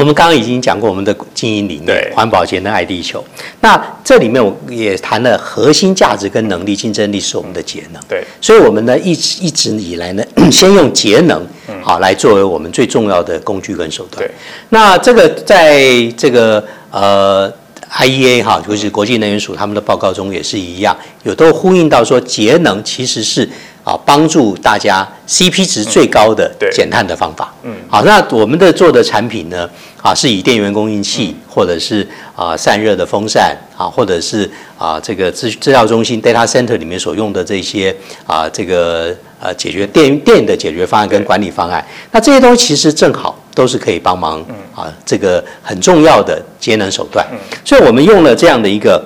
[0.00, 3.22] 我们刚刚已经讲过我们的经营理念对，环保、节能、爱地球。
[3.60, 8.02] 那这里面我也谈了核心价值跟能力、竞争力是我们的节能。
[8.08, 11.46] 对，所以我们呢一直一直以来呢， 先用节能
[11.82, 14.26] 好来作为我们最重要的工具跟手段。
[14.26, 14.30] 对，
[14.70, 17.52] 那这个在这个呃
[17.92, 23.46] IEA 哈，就是国际能源署他们的报告中也是一样，有都呼应到说节能其实是
[23.90, 26.70] 啊帮助大家 CP 值最高的对。
[26.70, 27.52] 减碳的方法。
[27.64, 27.74] 嗯。
[27.88, 29.68] 好，那我们的做的产品呢，
[30.00, 34.48] 啊，是以电源供应器，或者是啊散热的风扇啊，或者是
[34.78, 37.94] 啊这个资资料中心 data center 里面所用的这些
[38.26, 44.40] 啊这个呃解决电电的解决方案跟管理方案，那这些东西其实正好都是可以帮忙
[44.72, 47.26] 啊这个很重要的节能手段，
[47.64, 49.04] 所以我们用了这样的一个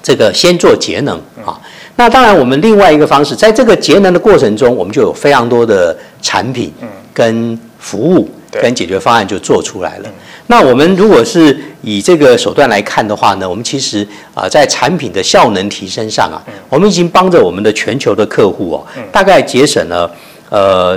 [0.00, 1.58] 这个先做节能啊。
[1.98, 6.72] 那当然，我们另外一个方式，在这个节能的过程中，我们就有非常多的产品
[7.12, 10.08] 跟服务跟解决方案就做出来了。
[10.46, 20.08] 那我们如果是以这个手段来看的话呢，我们其实啊、在产品的效能提升上啊，我们已经帮着我们的全球的客户哦，大概节省了
[20.50, 20.96] 呃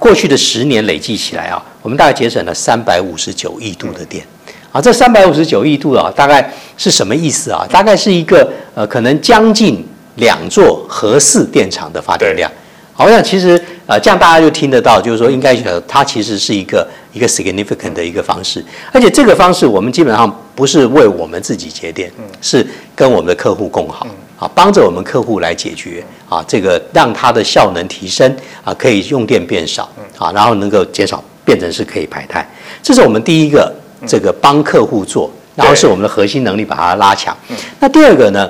[0.00, 4.26] 过去的十年累计起来啊，我们大概节省了三百五十九亿度的电。
[4.72, 7.64] 啊，这三百五十九亿度啊，大概是什么意思啊？
[7.70, 9.84] 大概是一个呃，可能将近
[10.16, 12.50] 两座核四电厂的发电量。
[12.92, 24.06] 好，我想其实呃，这样大家就听得到，就是说应该呃，它其实是一个一个 significant 的一个方式，而且这个方式我们基本上不是为我们自己节电，是跟我们的客户共好。
[24.38, 32.48] 啊，帮着我们客户来解决啊，这个让它的效能提升啊，可以用电变少啊，然后能够减少变成是可以排碳，
[32.82, 33.70] 这是我们第一个
[34.06, 37.36] 这个帮客户做，然后是我们的核心能力把它拉强。
[37.80, 38.48] 那第二个呢，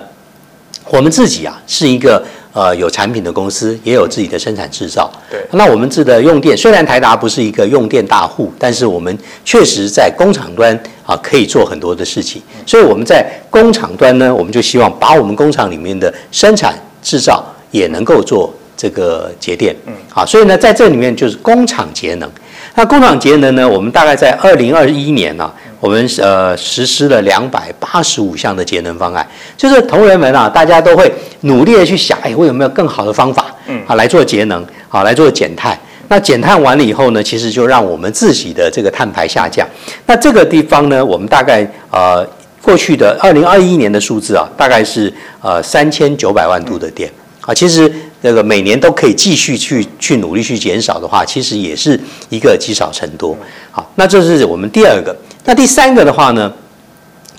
[0.91, 2.23] 我们自己啊是一个
[2.53, 5.11] 呃有产品的公司，也有自己的生产制造。
[5.31, 12.43] 对那我们自的用电，虽然台达不是一个用电大户，但是我们确实在工厂端啊可以做很多的事情。
[12.67, 19.75] 所以我们在工厂端呢，我们就希望把我们工厂里面的生产制造也能够做这个节电。
[19.87, 22.29] 嗯，好，所以呢，在这里面就是工厂节能。
[22.75, 25.51] 那工厂节能呢，我们大概在二零二一年呢、
[25.81, 29.27] 我们呃实施了两百八十五项的节能方案，
[29.57, 31.11] 就是同仁们啊，大家都会
[31.41, 35.79] 努力的去想，哎，我有没有更好的方法，嗯，啊来做节能，好来做减碳。
[36.09, 39.67] 那减碳完了以后呢，其实就让我们自己的这个碳排下降。
[40.07, 42.27] 那这个地方呢，我们大概呃
[42.61, 45.11] 过去的二零二一年的数字啊，大概是
[45.41, 47.11] 呃三千九百万度的电
[47.41, 47.55] 啊。
[47.55, 47.91] 其实
[48.23, 53.35] 这个每年都可以继续去去努力去减少的话，其实也是一个积少成多。
[53.71, 55.17] 好，那这是我们第二个。
[55.51, 56.53] 那第三个的话呢，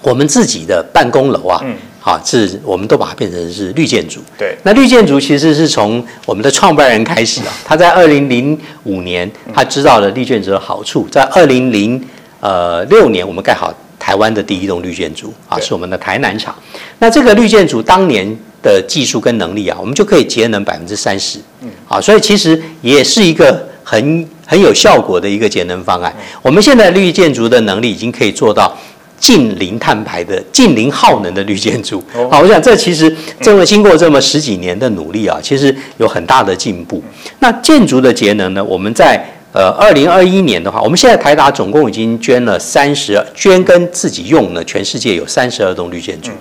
[0.01, 1.64] 我们自己的办公楼啊。
[2.01, 4.20] 好，是我们都把它变成是绿建筑。
[4.38, 12.05] 对，那绿建筑其实是从我们的创办人开始啊， 他在二零零五年他知道了绿建筑的好处，在二零零
[12.41, 16.53] 呃六年我们盖好台湾的第一栋绿建筑啊，是我们的台南厂。
[16.99, 18.28] 那这个绿建筑当年
[18.62, 21.39] 的技术跟能力啊，我们就可以节能百分之三十。
[21.62, 26.15] 嗯，啊，所以其实也是一个很很有效果的一个节能方案。
[26.41, 28.73] 我们现在绿建筑的能力已经可以做到。
[29.19, 37.03] 近零碳排的、近零耗能的绿建筑，好，我想这其实这么经过这么十几年的努力啊，其实有很大的进步。
[37.37, 38.63] 那建筑的节能呢？
[38.63, 39.23] 我们在
[39.53, 46.31] 呃二零二一年的话，我们现在台达总共已经捐了三十，捐跟自己用呢，全世界有三十二栋绿建筑。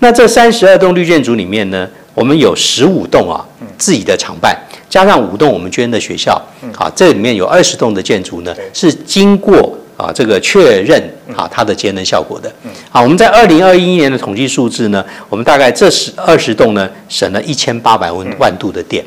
[0.00, 3.38] 那这三十二栋绿建筑里面呢，我们有十五栋啊
[3.78, 4.58] 自己的厂办，
[4.88, 6.40] 加上五栋我们捐的学校，
[6.74, 9.76] 好，这里面有二十栋的建筑呢是经过。
[9.96, 11.02] 啊，这个确认
[11.34, 12.52] 啊，它的节能效果的。
[12.90, 19.02] 好，我们在二零二一年的统计数字呢，我们大概这十二十栋呢，省了一千八百万万度的电。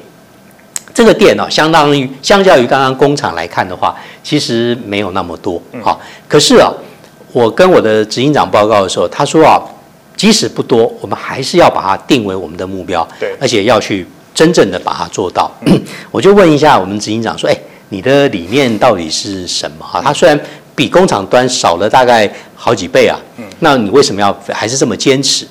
[0.91, 5.61] 这个电呢，相当于相较于刚刚工厂来看的话，其实没有那么多。
[5.84, 6.73] 好，可是啊，
[7.34, 9.61] 我跟我的执行长报告的时候，他说啊，
[10.17, 14.07] 即使不多，我们还是要把它定为我们的目标，对，而且要去
[14.39, 15.51] 真正的把它做到。
[16.11, 17.57] 我就问一下我们执行长说，哎，
[17.89, 19.85] 你的理念到底是什么？
[19.85, 20.39] 哈，他虽然。
[20.79, 23.19] 比工厂端少了大概好几倍啊！
[23.35, 25.45] 嗯，那你为什么要还是这么坚持？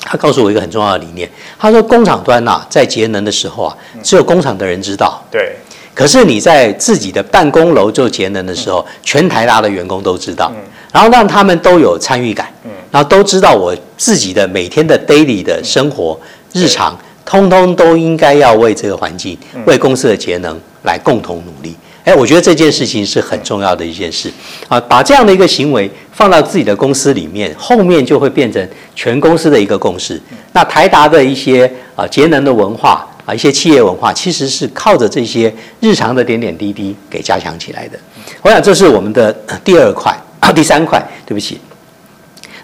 [0.00, 5.22] 他告诉我一个很重要的理念，他说工厂端呐，在节能的时候啊，只有工厂的人知道。
[5.30, 5.54] 对。
[5.94, 10.50] 可是你在自己的办公楼做节能的时候，全台大的员工都知道，
[10.92, 16.18] 然后让他们都有参与感，嗯，然后都知道我自己的每天的 daily 的生活
[16.52, 16.98] 日常，
[17.30, 21.76] 通通都应该要为这个环境、为公司的节能来共同努力。
[22.02, 24.28] 哎，我觉得这件事情是很重要的一件事
[24.66, 24.80] 啊！
[24.80, 30.20] 把这样的一个行为放到自己的公司里面，后面就会变成全公司的一个共识。
[30.52, 37.98] 那台达的一些啊节能的文化啊，一些企业文化，其实是靠着这些日常的点点滴滴给加强起来的。
[38.42, 41.60] 我想这是我们的第二块啊，第三块，对不起。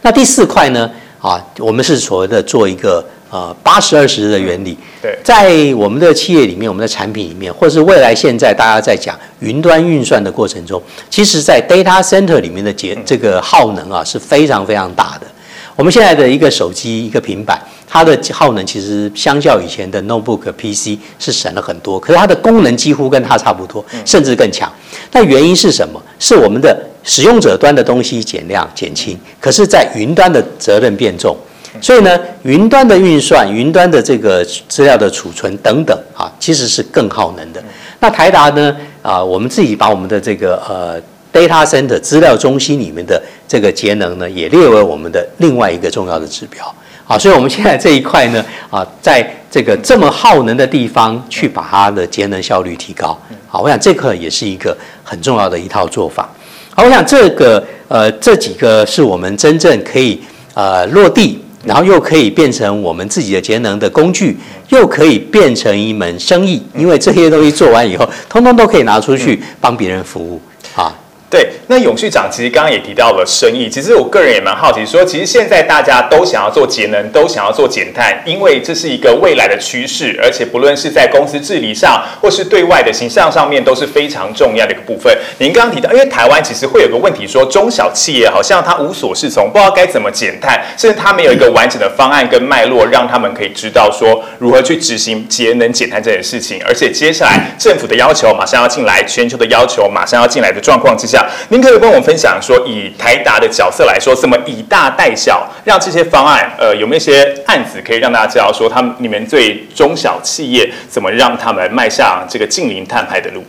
[0.03, 0.91] 那第四块呢？
[1.21, 3.05] 啊，我们是所谓的做一个。
[3.37, 15.27] 呃，八十二十的原理，对，在我们的企业里面，我们的产品里面，或是未来现在大家在讲云端运算的过程中，其实，在 data center 里面的节这个耗能啊是非常非常大的。
[15.75, 24.73] 我们现在的一个手机、一个平板，它的耗能其实相较以前的 notebook、PC 是省了很多，可是它的功能几乎跟它差不多，甚至更强。
[25.13, 26.01] 那原因是什么？
[26.19, 26.75] 是我们的
[27.05, 31.37] 使用者端的东西减量减轻，可是，在云端的责任变重。
[31.81, 37.63] 所以呢，云端的运算、云端的这个资料的储存等等啊，其实是更耗能的。
[38.01, 41.01] 那台达呢啊，我们自己把我们的这个呃
[41.33, 46.75] data center 资料中心里面的这个节能呢，也列为我们的另外一个重要的指标。
[47.05, 53.19] 好，所以我们现在这一块呢啊，在这个这么耗能的地方去把它的节能效率提高。
[53.49, 56.29] 好，我想这个也是一个很重要的一套做法。
[56.75, 60.21] 好，我想这个呃这几个是我们真正可以
[60.55, 61.43] 呃落地。
[61.67, 64.39] 然后又可以变成我们自己的节能的工具，
[64.69, 70.41] 又可以变成一门生意，因为这些东西做完以后，通通都可以拿出去帮别人服务
[70.75, 70.95] 啊。
[71.37, 85.15] 对，那永续长其实刚刚也提到了生意，其实我个人也蛮好奇，说其实现在大家都想要做节能，都想要做减碳，因为这是一个未来的趋势，而且不论是在公司治理上，或是对外的形象上面，都是非常重要的一个部分。
[85.37, 96.63] 您刚刚提到，因为台湾其实会有个问题，说中小企业好像它无所适从，不知道该怎么减碳，甚至它没有一个完整的方案跟脉络，让他们可以知道说如何去执行节能减碳这件事情。
[96.67, 101.26] 而且接下来政府的要求马上要进来，全球的要求马上要进来的状况之下。
[101.49, 113.45] 您可以跟我们分享说，以台达的角色来说，怎么以大带小，让这些方案，呃，有没有一些案子可以让大家知道说，他们你们对中小企业怎么让他们迈向这个近零碳排的路？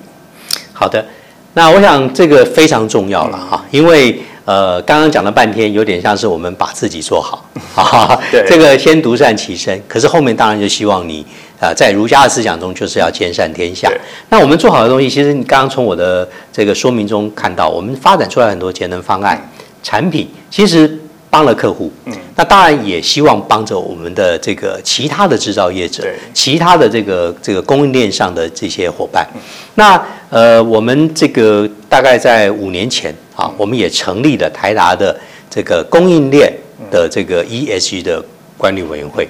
[0.73, 1.05] 好的，
[1.53, 11.25] 那我想这个非常重要了哈，因为呃，刚刚讲了半天，有点像是我们把自己做好， 对，这个先独善其身，可是后面当然就希望你。
[11.59, 13.91] 啊，在儒家的思想中，就是要兼善天下。
[14.29, 19.49] 那我们做好的东西，其实你刚刚从我的这个说明中看到，我们发展出来很多节能方案，
[19.81, 20.99] 产品，其实
[21.29, 29.27] 帮了客户，嗯，那当然也希望帮着我们的这个其他的制造业者对，其他的这个这个供应链上的这些伙伴。
[29.75, 29.99] 那
[30.29, 35.17] 呃，我们这个大概在五年前啊，我们也成立了台达的
[35.49, 36.53] 这个供应链
[36.91, 38.23] 的这个 ESG 的
[38.57, 39.27] 管理委员会。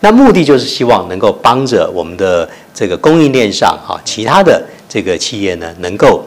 [0.00, 6.24] 那目的就是希望能够帮着我们的这个供应链上哈，其他的这个企业呢，能够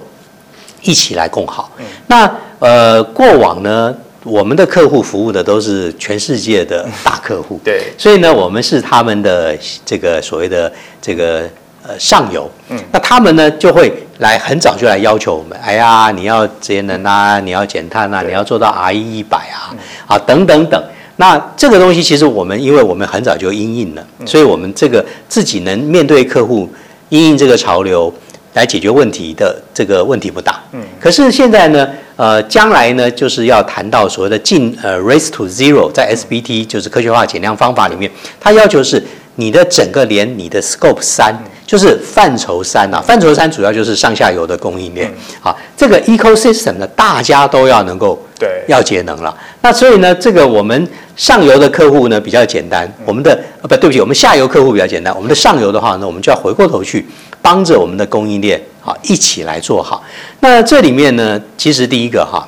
[0.84, 1.71] 一起来共好。
[2.07, 3.93] 那呃，过往呢，
[4.24, 7.91] 我们的客户服务的都是全世界的大客户，对。
[7.97, 10.71] 所以呢，我们是他们的这个所谓的
[11.01, 11.49] 这个
[11.82, 19.74] 呃上游，嗯，那他们呢就会来很早就来要求我们，哎呀，你要节能啊，你要减碳啊，你要做到 RE 一百啊，
[20.05, 20.82] 啊等等等。
[21.18, 26.68] 那这个东西其实我们，因为我们很早就应应了，所以我们这个自己能面对客户
[27.09, 28.11] 应应这个潮流
[28.53, 30.59] 来解决问题的这个问题不大。
[30.72, 38.09] 嗯，可是现在呢，呃，将来呢就是要谈到所谓的进呃 race to zero，在 SBT 就是科学化减量方法里面，
[38.39, 39.03] 它要求是
[39.36, 41.36] 你的整个连你的 scope 三，
[41.66, 45.11] 就是范畴三啊，范畴三主要就是上下游的供应链。
[45.39, 49.36] 好，这个 ecosystem 呢，大家都要能够对要节能了。
[49.61, 55.14] 那所以呢，这个我们上游的客户呢比较简单，我们的呃不对不起，我们下游客户比较简单。
[55.16, 57.05] 我们的上游的话呢，我们就要回过头去
[57.41, 60.03] 帮着我们的供应链啊一起来做好。
[60.41, 62.47] 那这里面呢，其实第一个哈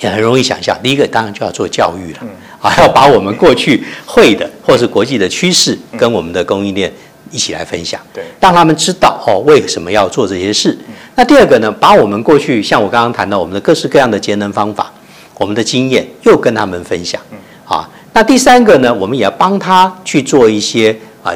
[0.00, 2.20] 也很容易想象，第一个当然就要做教育了，
[2.60, 6.92] 啊，要把我们过去会的或是国际的趋势跟我们的供应链
[7.30, 8.00] 一起来分享。
[8.12, 10.76] 对让他们知道哦，为什么要做这些事。
[11.14, 14.92] 那第二个呢，把我们过去像我刚刚谈到我们的各式各样的节能方法，
[15.36, 17.20] 我们的经验又跟他们分享。
[17.64, 21.32] 啊，那第三个呢，我们也要帮他去做一些啊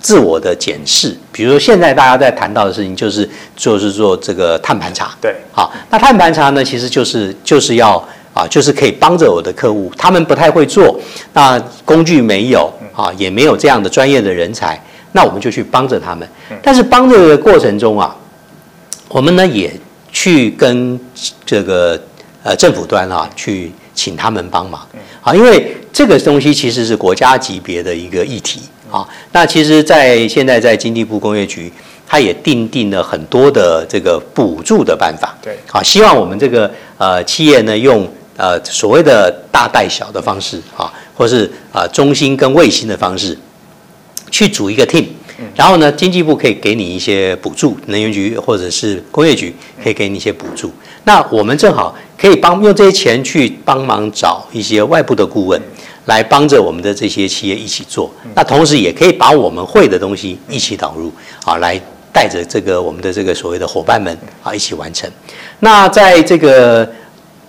[0.00, 1.16] 自我的检视。
[1.30, 5.14] 比如说现在大家在谈到的事情，就是就是做这个碳盘查。
[5.20, 8.02] 对好，那碳盘查呢，其实就是就是要
[8.34, 10.98] 啊，就是可以帮着我的客户，他们不太会做，
[11.32, 14.82] 那工具没有啊，也没有这样的专业的人才，
[15.16, 16.28] 那我们就去帮着他们。
[16.62, 18.14] 但是帮这个过程中啊，
[19.08, 19.72] 我们呢也
[20.12, 21.00] 去跟
[21.44, 21.98] 这个
[22.42, 24.86] 呃政府端啊去请他们帮忙
[25.22, 28.60] 啊，因为这个东西其实是国家级别的一个议题
[28.90, 29.08] 啊。
[29.32, 31.72] 那其实，在现在在经济部工业局，
[32.06, 35.34] 它也定定了很多的这个补助的办法。
[35.42, 38.06] 对好，希望我们这个呃企业呢用
[38.36, 43.36] 呃所谓的大带小的方式啊，或是呃中心跟卫星的方式
[44.30, 45.04] 去组一个 team。
[45.54, 50.72] 然后呢，经济部可以给你一些补助，能源局或者是工业局可以给你一些补助。
[51.04, 55.60] 那我们正好可以帮用这些钱去帮忙找一些外部的顾问，
[56.06, 58.10] 来帮着我们的这些企业一起做。
[58.34, 61.12] 那同时也可以把我们会的东西一起导入
[61.44, 61.78] 啊，来
[62.12, 65.08] 带着这个我们的这个所谓的伙伴们啊一起完成。
[65.60, 66.90] 那在这个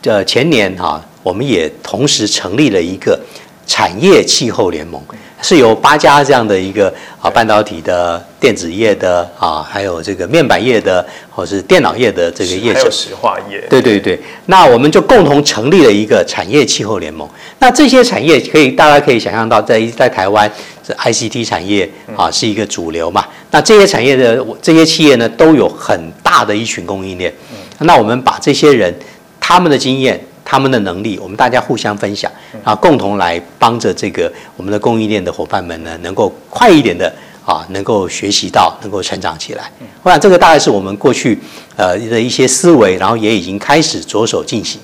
[0.03, 3.17] 呃前年哈、我们也同时成立了一个
[3.65, 5.01] 产业气候联盟，
[5.41, 17.27] 是由八家这样的一个啊半导体的、电子业的啊，还有这个面板业的，或是电脑业的这个业者还有，石化业，对对对，那我们就共同成立了一个产业气候联盟。
[17.59, 20.51] 那这些产业可以，大家可以想象到在，在台湾，
[20.83, 23.25] 这 ICT 产业啊是一个主流嘛。
[23.51, 27.33] 那这些产业的这些企业呢，都有很大的一群供应链。
[27.79, 28.93] 那我们把这些人
[29.39, 30.19] 他们的经验、
[30.49, 32.31] 他们的能力，我们大家互相分享，
[32.63, 37.13] 啊，共同来帮着这个我们的供应链的伙伴们呢，能够快一点的
[37.45, 39.69] 啊，能够学习到，能够成长起来。
[40.03, 41.37] 我想这个大概是我们过去
[41.75, 44.79] 呃的一些思维，然后也已经开始着手进行。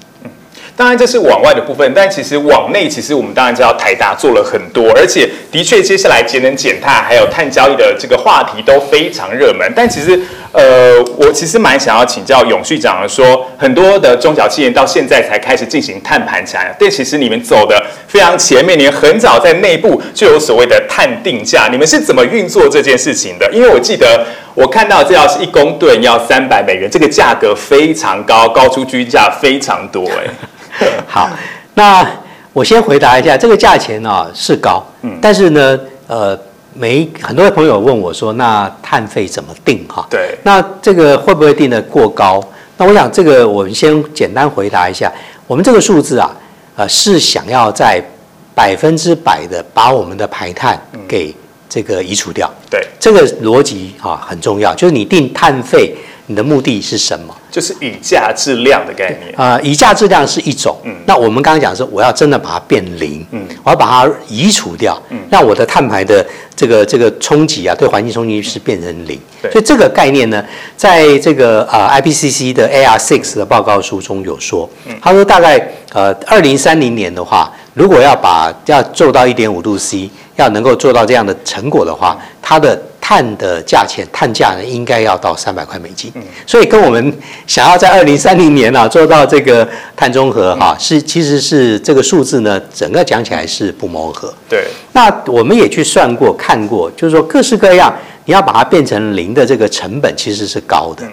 [0.75, 9.71] 当然这是往外的部分，但其实往内，其实我们当然知道台大做了很多，而且的确接下来节能减碳还有碳交易的这个话题都非常热门。
[9.75, 10.19] 但其实，
[10.53, 23.49] 呃，我其实蛮想要请教永续长的说，很多的中小企业到现在才开始进行碳盘查，但其实你们走的非常前面，你们很早在内部就有所谓的碳定价，你们是怎么运作这件事情的？
[23.51, 30.87] 因为我记得我看到这要是一公吨要三百美元，这个价格非常高，高出均价非常多、哎。
[31.07, 31.29] 好，
[31.73, 32.07] 那
[32.53, 36.39] 我先回答一下，这个价钱呢、是高，嗯但是呢，呃，
[36.75, 40.05] 每很多朋友问我说，那碳费怎么定哈？
[40.09, 42.43] 对那这个会不会定的过高？
[42.77, 45.11] 那我想这个我们先简单回答一下，
[45.45, 46.29] 我们这个数字啊，
[46.75, 48.03] 呃，是想要在
[48.55, 51.33] 百分之百的把我们的排碳给
[51.69, 52.51] 这个移除掉。
[52.69, 55.95] 对，这个逻辑啊很重要，就是你定碳费，
[56.25, 57.35] 你的目的是什么？
[57.53, 59.31] 就是以价质量的概念。
[59.37, 60.95] 啊、以价质量是一种，嗯。
[61.05, 63.47] 那我们刚刚讲的是我要真的把它变零，嗯。
[63.63, 65.19] 我要把它移除掉，嗯。
[65.29, 66.25] 让我的碳排的
[66.55, 69.19] 这个这个冲击啊，对环境冲击是变成零。
[69.39, 69.51] 对。
[69.51, 70.43] 所以这个概念呢，
[70.75, 74.67] 在这个呃 IPCC 的 AR Six 的报告书中有说，
[74.99, 86.09] 他说大概呃二零三零年的话，如果要把要做到一点五度 C，要能够做到这样的成果的话，它的碳的价钱碳价呢，应该要到三百块美金。
[86.47, 87.13] 所以跟我们
[87.45, 94.33] 想要在二零三零年啊做到这个碳中和哈、是其实是这个数字呢，整个讲起来是不谋而合。
[94.47, 97.93] 对，那我们也去算过、看过，就是说各式各样，
[98.23, 101.05] 你要把它变成零的这个成本其实是高的。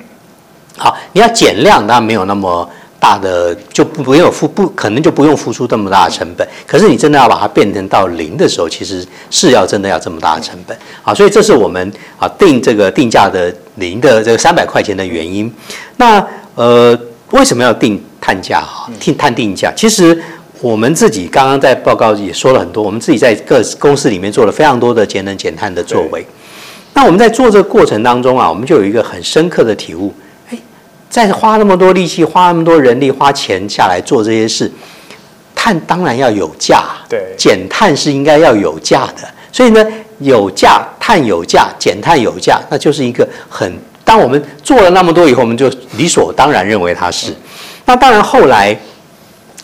[0.76, 2.70] 好，你要减量，那没有那么
[3.00, 6.46] 大的，就不不用付不可能就不用付出这么大的成本。
[6.66, 10.78] 可是你真的要把它变成到零的时候，其实是要真的要这么大的成本。
[11.02, 15.52] 啊，所以这是我们啊定这个定价的零的这个三百块钱的原因。
[15.96, 16.24] 那
[16.54, 16.96] 呃，
[17.30, 18.88] 为什么要定碳价哈？
[19.00, 20.22] 定碳定价，其实。
[20.62, 26.22] 我们自己刚刚在报告也说了很多，我们自己在各公司里面做了非常多的节能减碳的作为。
[26.92, 30.12] 那我们在做这个过程当中啊，我们就有一个很深刻的体悟，
[31.14, 34.70] 哎，在花那么多力气、花那么多人力、花钱下来做这些事，
[35.54, 39.28] 碳当然要有价，对减碳是应该要有价的。
[39.52, 39.84] 所以呢，
[40.20, 43.72] 有价碳有价，减碳有价，那就是一个很。
[44.04, 47.32] 当我们做了那么多以后，我们就理所当然认为它是。
[47.84, 48.76] 那当然后来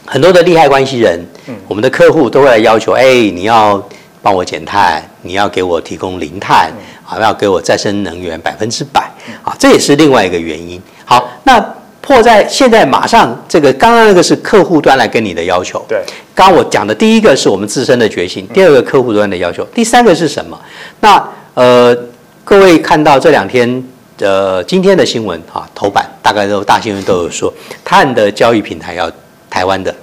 [0.04, 1.24] 很多的利害关系人，
[1.66, 3.82] 我们的客户都会来要求，哎，你要
[4.22, 6.72] 帮我减碳，你要给我提供零碳，
[7.04, 9.10] 啊，要给我再生能源百分之百，
[9.42, 10.80] 啊，这也是另外一个原因。
[11.06, 16.02] 好，那迫在现在马上这个刚刚那个是客户端来跟你的要求，对，
[16.34, 20.60] 刚刚我讲的第一个是我们自身的决心，第二个客户端的要求，第三个是什么？
[21.00, 21.96] 那呃，
[22.44, 23.82] 各位看到这两天
[24.18, 27.52] 呃今天的新闻啊，头版大概都大新闻都有说，
[27.84, 29.10] 碳的交易平台要
[29.48, 29.94] 台湾的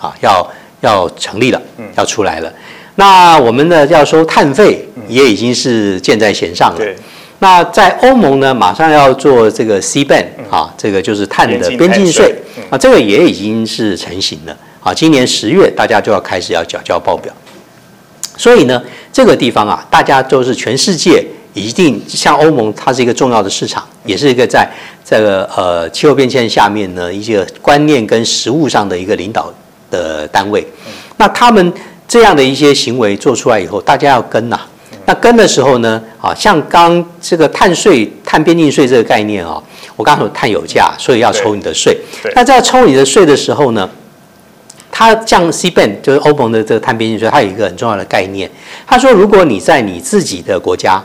[0.00, 0.48] 啊要
[0.80, 1.60] 要成立了，
[1.96, 2.52] 要出来了。
[2.96, 6.76] 那我们呢要收碳费也已经是箭在弦上了。
[6.76, 6.96] 对，
[7.42, 12.32] 那在欧盟呢，马上要做这个 C ban 啊，这个就是碳的边境税
[12.70, 14.56] 啊，这个也已经是成型了。
[14.80, 14.94] 啊。
[14.94, 17.34] 今年十月大家就要开始要缴交报表，
[18.36, 18.80] 所以呢，
[19.12, 24.70] 这个地方啊，大家都是全世界一定像欧盟，它是一个重要的市场，也是一个在
[25.04, 29.52] 这个呃气候变迁下面呢一些观念跟实务上的一个领导
[29.90, 30.64] 的单位。
[31.16, 31.72] 那他们
[32.06, 34.60] 这样的一些行为做出来以后，大家要跟呐、
[35.04, 39.60] 那跟的时候呢，啊，像刚这个碳税、碳边境税这个概念啊，
[39.96, 41.98] 我刚刚说碳有价，所以要抽你的税。
[42.34, 43.88] 那在抽你的税的时候呢，
[44.90, 48.50] 它降 C ban 就是欧盟的这个碳边境税，它有一个很重要的概念。
[48.86, 51.02] 他说，如果你在你自己的国家，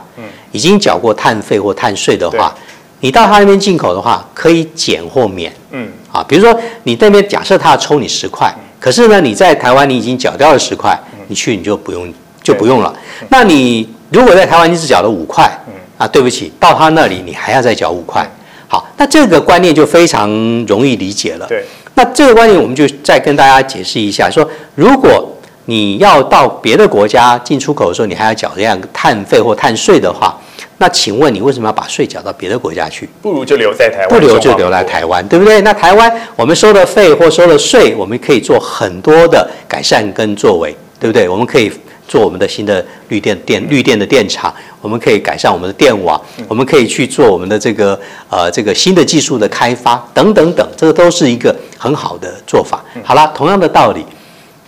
[0.52, 2.54] 已经缴过碳费或碳税的话，
[3.00, 5.52] 你到他那边进口的话，可以减或免。
[5.70, 12.12] 嗯，啊，比如说你那边假设他要抽你十块，可是呢你在台湾你已经缴掉了十块，你去你就不用
[12.48, 12.90] 就不用了。
[13.28, 15.50] 那你如果在台湾你只缴了五块，
[15.98, 18.26] 啊，对不起，到他那里你还要再缴五块。
[18.66, 20.30] 好，那这个观念就非常
[20.66, 21.46] 容易理解了。
[21.46, 25.30] 对，那这个观念我们就再跟大家解释一下，说如果
[25.66, 30.38] 你要到别的国家进出口的时候，你还要缴这样碳费或碳税的话，
[30.78, 33.08] 那请问你为什么要把税缴到别的国家去？
[33.20, 35.60] 不如就留在台湾，不留就留在台湾，对不对？
[35.62, 41.28] 那台湾我们收的费或收的税，我们可以做很多的改善跟作为，对不对？
[41.28, 41.70] 我们可以
[42.08, 48.00] 做我们的新的绿电电绿电的电厂，我们可以改善我们的电网，我们可以去做我们的这个
[48.30, 52.82] 呃这个新的技术的开发等等等，这个都是一个很好的做法。
[53.04, 54.04] 好了，同样的道理，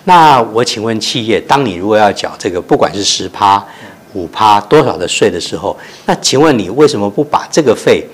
[0.04, 3.64] 那我请问企业，当你如果要缴这个不管是十趴、
[4.12, 8.04] 五趴多少的税的时候，那请问你为什么不把这个费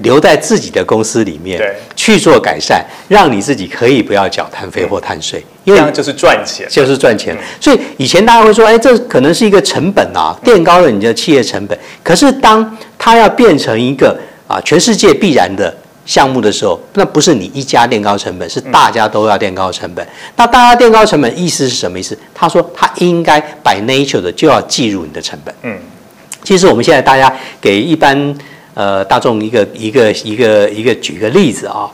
[0.00, 5.44] 留在自己的公司里面对去做改善，让你自己可以不要缴碳费或碳税？
[5.64, 6.66] 因为这样就是赚钱。
[6.70, 7.36] 就是赚钱。
[7.60, 11.78] 所以以前大家会说，哎，这可能是一个成本啊，垫高了你的企业成本。
[12.02, 15.74] 可是当它要变成一个啊全世界必然的
[16.06, 20.06] 项目的时候，那不是你一家垫高成本，是大家都要垫高成本。
[20.36, 22.16] 那大家垫高成本意思是什么意思？
[22.34, 25.54] 他说他应该 by nature 的就要计入你的成本。
[25.62, 25.78] 嗯，
[26.42, 28.34] 其实我们现在大家给一般
[28.74, 31.90] 呃大众一个一个一个一个举个例子啊，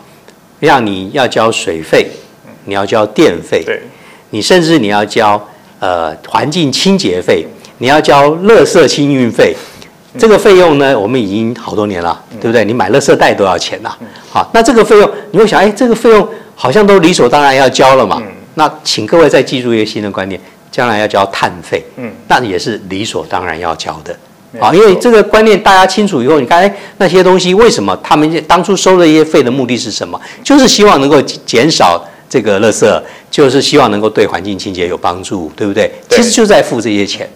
[0.59, 2.07] 让你要交水费，
[2.64, 3.81] 你要交电费，对，
[4.31, 5.41] 你甚至你要交
[5.78, 7.47] 呃环境清洁费，
[7.78, 9.55] 你要交垃圾清运费，
[10.18, 12.64] 这个费用呢，我们已经好多年了，对不对？
[12.64, 13.97] 你买垃圾袋都要钱呐。
[14.31, 18.20] 好，那这个费用你会想，哎，这个费用好像都理所当然要交了嘛。
[18.55, 24.14] 那请各位再记住一个新的观念，将来要交碳费，嗯，那也是理所当然要交的。
[24.59, 30.20] 啊，因为这个观念大家清楚以后，你看，哎，那些东西为什么他们当初收的一些费的目的是什么？
[30.42, 35.92] 就是希望能够减少这个垃圾，就是希望能够对环境清洁有帮助，对不对？
[36.09, 37.28] 对其实就在付这些钱。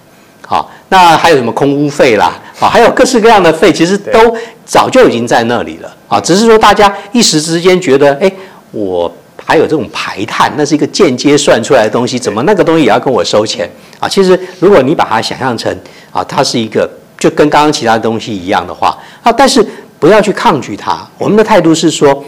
[0.47, 2.37] 好，那还有什么空污费啦？
[2.61, 4.37] 啊，还有各式各样的费，其实都
[4.67, 8.31] 早就已经在那里了啊，只是说大家一时之间觉得，哎，
[8.73, 9.11] 我
[9.43, 14.07] 还有这种排碳，那是一个间接算出来的东西，怎么那个东西也要跟我收钱啊？
[14.07, 15.75] 其实如果你把它想象成
[16.13, 16.89] 啊，它是一个
[17.25, 19.67] 就跟刚刚其他东西一样的话啊，但是
[19.99, 21.09] 不要去抗拒它。
[21.17, 22.23] 我们的态度是说，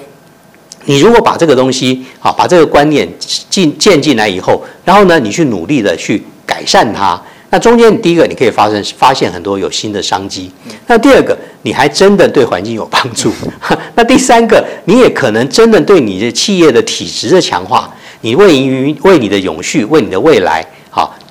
[0.86, 3.06] 你如果把这个东西啊，把这个观念
[3.50, 7.20] 进建进来以后，然后呢，你去努力的去改善它。
[7.50, 10.50] 那中间，第一个你可以发生发现很多有新的商机。
[10.86, 13.30] 那第二个，你还真的对环境有帮助。
[13.94, 20.66] 那第三个，你也可能真的对你的企业的体质的强化，你为于为你的永续，为你的未来，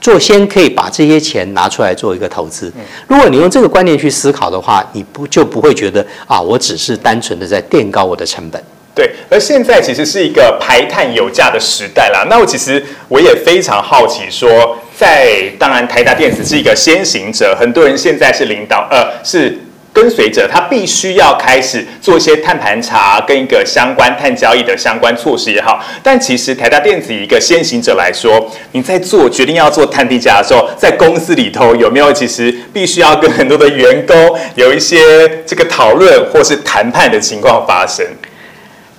[0.05, 2.71] 做先可以把这些钱拿出来做一个投资。
[3.07, 8.63] 如果你用这个观念去思考的话，你不就不会觉得啊，我只是单纯的在垫高我的成本。
[8.93, 12.27] 对，而现在其实是一个排碳有价的时代啦。
[12.29, 19.59] 那我其实我也非常好奇，说在当然台达电子是一个先行者，很多人现在是领导，呃，是
[19.95, 25.81] 跟随者，他必须要开始做一些碳盘查跟一个相关碳交易的相关措施也好。
[26.03, 34.97] 但其实台达电子一个先行者来说，你在做决定要做碳地价的时候，在公司里头有没有其实必须要跟很多的员工有一些
[35.45, 38.05] 这个讨论或是谈判的情况发生？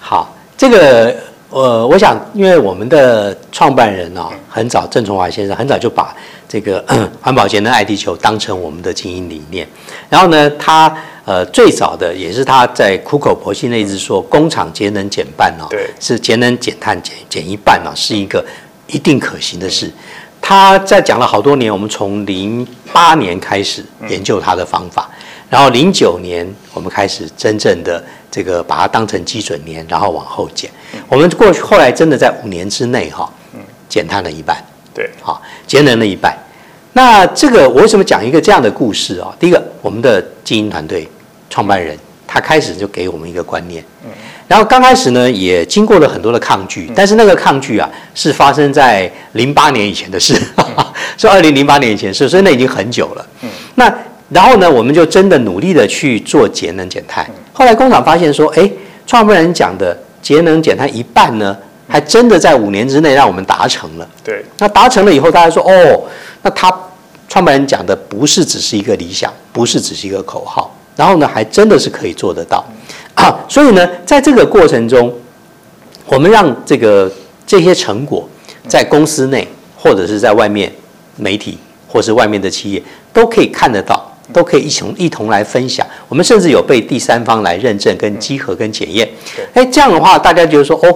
[0.01, 1.15] 好，这个
[1.51, 6.15] 呃，我想，因为我们的创办人呢、很早，郑崇华先生很早就把
[6.49, 6.85] 这个
[7.23, 9.67] 环保节能爱地球当成我们的经营理念。
[10.11, 10.93] 然后呢，他
[11.25, 18.45] 呃最早的也是他在苦口婆心的一直说，工厂节能减半哦，对是节能减碳减减一半哦，是一个
[18.89, 19.91] 一定可行的事。
[20.41, 25.09] 他在讲了好多年，我们从零八年开始研究他的方法，
[25.49, 28.05] 然后零九年我们开始真正的
[28.37, 30.71] 这个把它当成基准年，然后往后减。
[31.09, 33.27] 我们过去后来真的在五年之内哈，
[33.89, 34.63] 减碳了一半，
[34.93, 36.37] 对，好，节能了一半。
[36.93, 39.35] 那这个我为什么讲一个这样的故事啊？
[39.41, 41.09] 第一个，我们的经营团队
[41.49, 44.11] 创办人他开始就给我们一个观念，嗯
[44.47, 50.39] 然后刚开始呢也经过了很多的抗拒，但是那个抗拒啊是发生在零八年以前的事，
[51.17, 53.27] 是二零零八年以前的事，所以那已经很久了。
[53.43, 53.91] 嗯那
[54.29, 57.25] 然后呢，我们就真的努力的去做节能减碳。
[57.53, 58.69] 后来工厂发现说，哎，
[59.07, 61.57] 创办人讲的节能减碳一半呢，
[61.89, 64.09] 还真的在五年之内让我们达成了。
[64.25, 66.03] 对，那达成了以后，大家说哦，
[66.43, 66.73] 那他
[67.29, 72.65] 创办人讲的不是只是一个理想，不是只是一个口号，然后呢，还真的是可以做得到
[73.15, 73.39] 啊。
[73.49, 75.15] 所以呢，在这个过程中，
[76.07, 77.11] 我们让这个
[77.47, 78.29] 这些成果
[78.67, 79.47] 在公司内
[79.77, 80.73] 或者是在外面
[81.17, 81.57] 媒体
[81.87, 84.13] 或是外面的企业都可以看得到。
[84.37, 89.09] 都可以一同一同来分享，我们甚至有被第三方来认证、跟稽核、跟检验。
[89.55, 90.95] 哎，这样的话，大家觉得说，哦，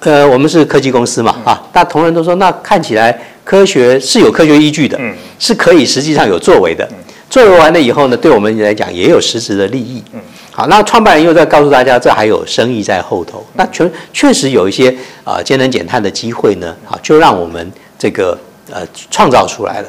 [0.00, 6.88] 呃，我们是科技公司嘛，啊，那同仁都说，那看起来科学是有科学依据的，嗯是可以实际上有作为的。
[7.30, 10.02] 作为完了以后呢，对我们来讲也有实质的利益。
[10.50, 13.46] 好，那创办人又在告诉大家，这还有生意在后头。
[13.54, 18.36] 那确确实有一些啊节能减碳的机会呢，好，就让我们这个
[18.72, 19.88] 呃创造出来了。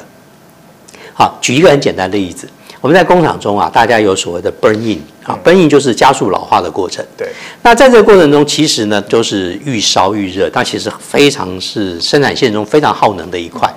[1.16, 2.48] 好，举一个很简单的例子，
[2.84, 7.04] 我们在工厂中啊，大家有所谓的 burn in 啊，burn in 就是加速老化的过程。
[7.18, 7.30] 对，
[7.62, 13.74] 那在这个过程中，其实呢都是愈烧愈热，它其实非常是生产线中非常耗能的一块。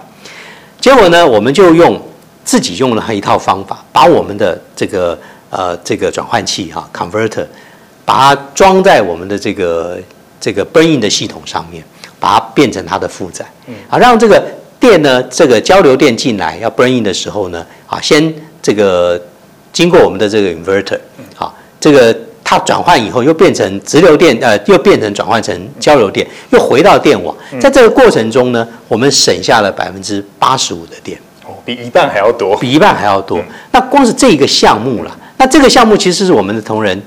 [0.81, 2.03] 结果呢，我们就用
[2.45, 5.17] 自己用了一套方法，把我们的这个
[5.51, 7.47] 呃这个转换器哈、converter，
[8.05, 10.01] 把它装在我们的这个
[10.41, 11.81] 这个 burn in 的系统上面，
[12.19, 13.47] 把它变成它的负载，
[13.89, 14.43] 啊，让这个
[14.81, 19.21] 电呢这个交流电进来要 burn in 的时候呢，啊，先这个
[19.73, 20.99] 经过我们的这个 inverter，
[21.35, 27.35] 好，这个它转换以后又变成直流电，呃，又变成转换成交流电，又回到电网。
[27.61, 32.57] 在这个过程中呢，我们省下了百分之八十五的电，哦，比一半还要多。
[32.57, 33.43] 比一半还要多。
[33.73, 37.01] 那光是这一个项目了，那这个项目其实是我们的同仁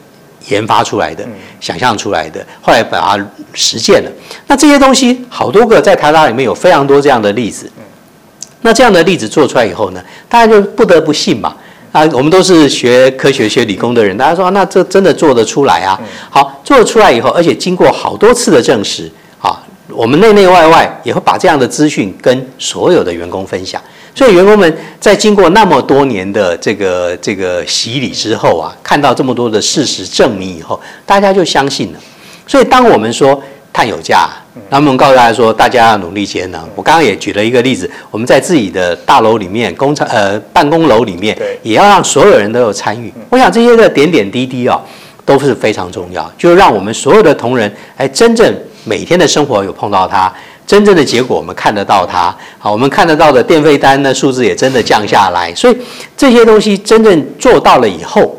[0.47, 1.25] 研发出来的、
[1.59, 4.11] 想象出来的，后来把它实践了。
[4.47, 7.69] 那这些东西好多个在台大里面有非常多这样的例子。
[8.61, 11.55] 那这样的例子做出来以后呢，大家就不得不信嘛。
[11.91, 15.99] 啊，我们都是学科学、学理工的人，大家说、啊那这真的做得出来啊？
[16.29, 23.81] 好，做得出来以后，而且经过好多次的证实，啊，我们内内外外也会把这样的资讯跟所有的员工分享。
[24.13, 31.99] 所以员工们在经过那么多年的这个这个洗礼之后啊，看到这么多的事实证明以后，大家就相信了。
[32.45, 33.41] 所以当我们说台
[33.71, 34.29] 碳有价。
[34.69, 36.61] 那我们告诉大家说，大家要努力节能。
[36.75, 43.11] 我刚刚也举了一个例子，我们在自己的大楼里面、工厂呃办公楼里面对，也要让所有人都有参与。
[43.29, 44.79] 我想这些的点点滴滴啊，
[45.25, 48.53] 都是非常重要，就是让我们所有的同仁，哎，真正
[48.83, 50.31] 每天的生活有碰到它，
[50.67, 52.35] 真正的结果我们看得到它。
[52.57, 55.53] 好，我们看得到的电费单呢，数字也真的降下来。
[55.55, 55.77] 所以
[56.17, 58.37] 这些东西真正做到了以后，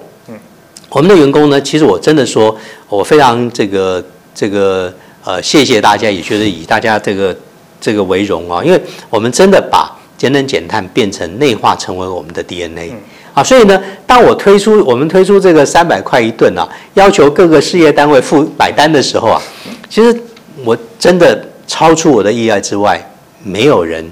[0.91, 2.55] 我们的员工呢，其实我真的说，
[2.89, 4.05] 我非常这个
[4.35, 4.93] 这个
[5.25, 7.37] 呃，谢谢大家，也觉得以大家这个
[7.81, 12.93] 这个为荣啊，因为我们真的把节能减碳变成内化成为我们的 DNA。
[13.33, 19.41] 啊，所以呢，当我推出我们推出这个三百块一吨啊，要求各个事业单位付买单的时候啊，
[19.89, 20.21] 其实
[20.65, 23.01] 我真的超出我的意料之外，
[23.45, 24.05] 没有人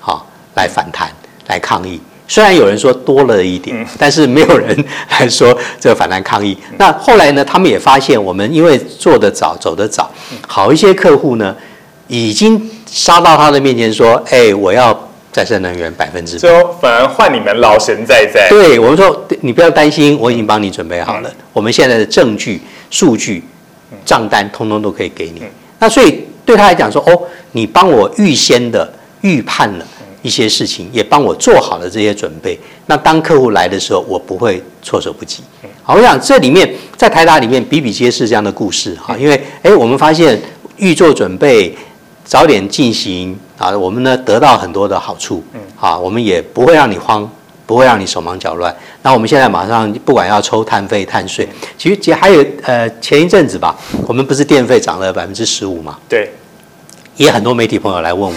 [0.00, 0.22] 啊
[0.56, 1.10] 来反弹
[1.46, 2.00] 来抗议。
[2.28, 6.56] 虽然有人说多了一点，但是没有人来说这个反弹抗议。
[6.76, 10.10] 那后来呢，他们也发现我们因为做得早，走得早，
[10.46, 11.54] 好一些客户呢，
[12.08, 12.60] 已经
[12.90, 18.48] 杀到他的面前说：“哎，我要再生能源百分之百。”最后反而换你们老神在在。
[18.48, 21.30] 对我们说，你不要担心，我已经帮你准备好了。
[21.52, 22.60] 我们现在的证据、
[22.90, 23.44] 数据、
[24.04, 25.42] 账单，通通都可以给你。
[25.78, 27.22] 那所以对他来讲说，哦，
[27.52, 29.86] 你帮我预先的预判了
[30.26, 32.58] 一些事情，也帮我做好了这些准备。
[32.86, 35.44] 那当客户来的时候，我不会措手不及。
[35.82, 40.38] 好，我想这里面在台达里面比比皆是这样的故事哈，因为哎，我们发现
[40.76, 41.72] 预做准备。
[42.28, 47.30] 早点进行啊，我们呢得到很多的好处，嗯，啊，我们也不会让你慌，
[47.64, 48.74] 不会让你手忙脚乱。
[49.02, 51.48] 那我们现在马上不管要抽碳费、碳税，
[51.78, 53.76] 其实还有呃前一阵子吧，
[54.08, 55.96] 我们不是电费涨了百分之十五嘛？
[56.08, 56.32] 对，
[57.16, 58.34] 也很多媒体朋友来问我，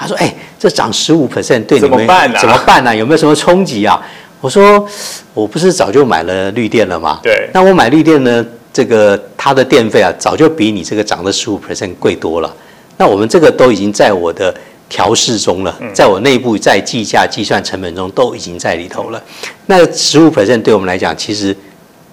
[0.00, 2.38] 他说：“哎，这涨十五 percent 对你们怎么办呢？
[2.40, 2.96] 怎么办呢？
[2.96, 4.00] 有没有什么冲击啊？”
[4.40, 4.88] 我说
[5.34, 7.20] ：“我不是早就买了绿电了吗？
[7.22, 12.50] 对，那我买绿电呢，这个它的电费啊，早就比你这个涨的十五 percent 贵多了。”
[12.96, 14.54] 那我们这个都已经在我的
[14.88, 19.22] 调试中了，在我内部在计价计算成本中都已经在里头了。
[19.66, 21.54] 那十五 percent 对我们来讲，其实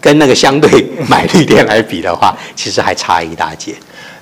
[0.02, 3.74] 跟那个相对 买绿电来比的话，其实还差一大截。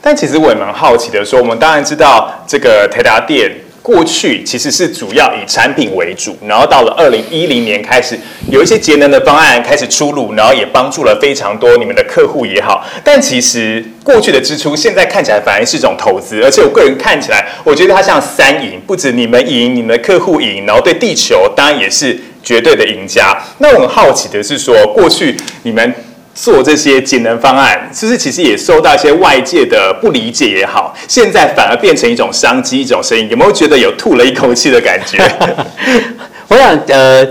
[0.06, 3.52] 但其实我也蛮好奇的，说我们当然知道这个台达电。
[3.82, 12.84] 过去其实是主要以产品为主，然后到了二零一零年开始有一些节能的方案开始出炉，然后也帮助了非常多你们的客户也好。
[13.04, 23.38] 但其实过去的支出现在看起来反而是一种投资，而且我个人看起来，我觉得它像三赢，不止你们赢，你们的客户赢，然后对地球当然也是绝对的赢家。
[23.60, 25.94] 那我很好奇的是说，过去你们。
[26.36, 35.18] 做这些节能方案，是不是其实也受到一些外界的不理解也好，现在反而变成一种商机、一种生意，有没有觉得有吐了一口气的感觉？
[36.50, 37.26] 我想，呃，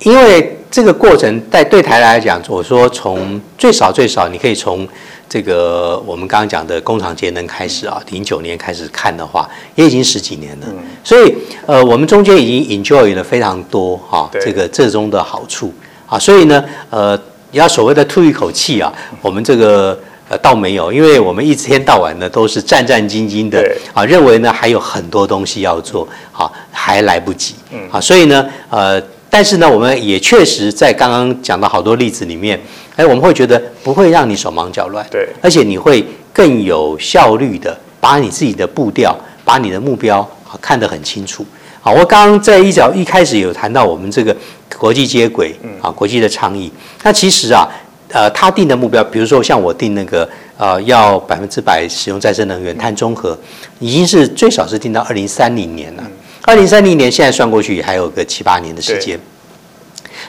[0.00, 4.86] 因为这个过程在对台来讲，我说从最少最少，你可以从
[5.26, 10.66] 这个我们刚刚讲的工厂节能开始啊，零九年开始看的话，也已经十几年了。
[11.02, 11.34] 所以，
[11.64, 15.72] 呃，我们中间已经 enjoy 了非常多哈，这个这中的好处
[16.06, 17.18] 啊，所以呢，呃。
[17.56, 18.92] 要所谓的吐一口气啊，
[19.22, 19.98] 我们这个
[20.28, 27.54] 呃倒没有，因为我们一天到晚呢都是战战兢兢的啊，认为呢还有很多东西要做，啊还来不及，
[27.90, 32.60] 啊，所以呢呃，但是呢我们也确实在刚刚讲的好多例子里面，
[32.94, 41.46] 哎，我们会觉得不会让你手忙脚乱，对，而且你会更有效率的把你自己的步调，把你的目标啊看得很清楚。
[41.80, 44.36] 好，我刚刚在一早一开始有谈到我们这个
[44.78, 46.70] 国际接轨啊，国际的倡议。
[47.02, 47.66] 那其实啊，
[48.10, 53.38] 呃，他定的目标，比如说像我定那个呃，要百分之百使用再生能源、碳中和，
[53.78, 56.02] 已经是最少是定到二零三零年了。
[56.42, 59.18] 二零三零年现在算过去还有个七八年的时间。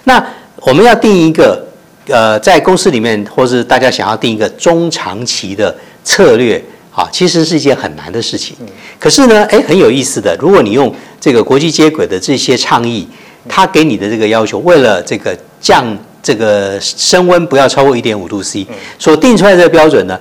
[0.06, 0.26] 那
[0.62, 1.68] 我们要定一个
[2.08, 6.64] 呃，在公司里面，或是大家想要定一个中长期的策略。
[6.98, 8.58] 啊，其实是一件很难的事情。
[8.98, 10.36] 可是呢，哎，很有意思的。
[10.40, 10.92] 如果你用
[11.22, 13.08] 这个国际接轨的这些倡议，
[13.48, 15.86] 他给你的这个要求，为了这个降
[16.22, 18.68] 这个升温不要超过一点五度 C，
[19.00, 20.20] 所定出来的标准呢，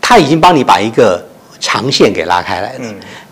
[0.00, 1.24] 他已经帮你把一个
[1.60, 2.80] 长线给拉开来了，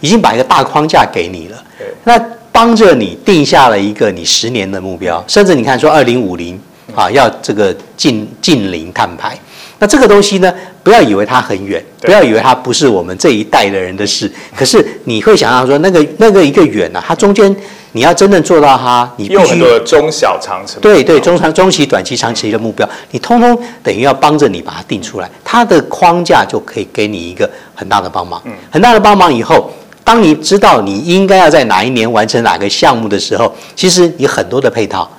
[0.00, 1.64] 已经把一个大框架给你了。
[2.04, 2.18] 那
[2.52, 6.60] 帮着你定下了一个你十年的目标，甚至你看说二零五零
[6.94, 9.38] 啊，要这个近近零碳排。
[9.78, 10.52] 那这个东西呢，
[10.82, 14.30] 不要以为它很远，不要以为它不是我们这一代的人的事。
[14.56, 17.54] 可是你会想象说，那个那个一个远呢，它中间
[17.92, 20.80] 你要真正做到它，你有很多中小长程。
[20.80, 28.40] 对对，中长、中期、短期、长期的目标，你通通等于要帮着你把它定出来，它的框架就可以给你一个很大的帮忙。
[28.46, 29.70] 嗯，很大的帮忙以后，
[30.02, 35.10] 当你知道你应该要在哪一年完成哪个项目的时候，其实你很多的配套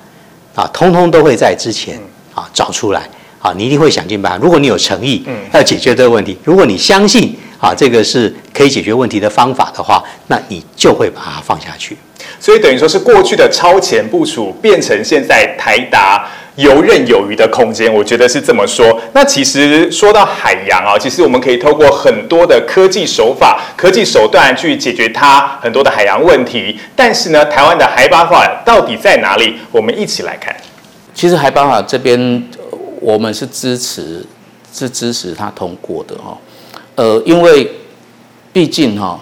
[0.56, 2.00] 啊，通通都会在之前
[2.34, 3.08] 啊找出来。
[3.42, 4.38] 啊，你一定会想尽办法。
[4.40, 11.96] 如果你有诚意，嗯要解决这个问题；如果你相信啊，这个是可以解决问题的方法的话，那你就会把它放下去。
[12.38, 16.24] 所以等于说是过去的超前部署变成现在台达
[16.56, 19.00] 游刃有余的空间，我觉得是这么说。
[19.12, 26.78] 那其实说到海洋啊，其实我们可以透过很多的科技手法、科技手段去解决它很多的海洋问题。
[26.94, 29.56] 但是呢，台湾的海保法到底在哪里？
[29.72, 30.54] 我们一起来看。
[31.14, 32.42] 其实海保法这边，
[33.02, 34.24] 我们是支持，
[34.72, 36.38] 是支持他通过的哈。
[36.94, 37.68] 呃，因为
[38.52, 39.18] 毕竟哈，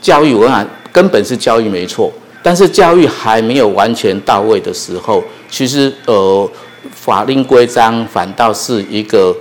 [0.00, 2.12] 教育文案根本是教育没错，
[2.42, 6.48] 但是教育还没有完全到位的时候，其实呃，
[6.92, 9.36] 法令规章反倒是一个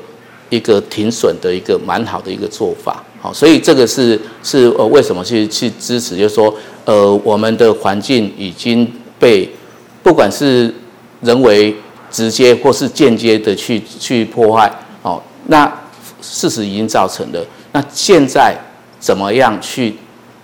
[0.49, 3.03] 一个停损的一个蛮好的一个做法。
[3.21, 6.15] 好，所以这个是是呃，为什么去去支持？
[6.15, 6.53] 就是说，
[6.85, 9.49] 呃，我们的环境已经被
[10.01, 10.73] 不管是
[11.21, 11.75] 人为
[12.09, 15.71] 直接或是间接的去去破坏，哦，那
[16.21, 17.45] 事实已经造成了。
[17.71, 18.55] 那现在
[18.99, 19.95] 怎么样去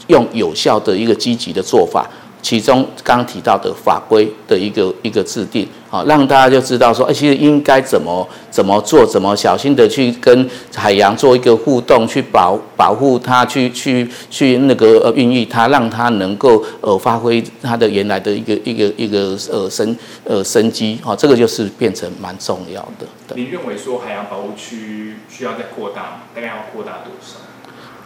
[0.08, 2.08] 用有效的一个积极的做法？
[2.44, 23.36] 其中刚提到的法规的一个一个制定，好，让大家就知道说，哎，其实应该怎么怎么做，怎么小心的去跟海洋做一个互动，去保保护它，去去去那个呃孕育它，让它能够呃发挥它的原来的一个一个一个呃生呃生机，好，这个就是变成蛮重要的。
[23.36, 26.18] 您认为说海洋保护区需要再扩大吗？
[26.36, 27.38] 大概要扩大多少？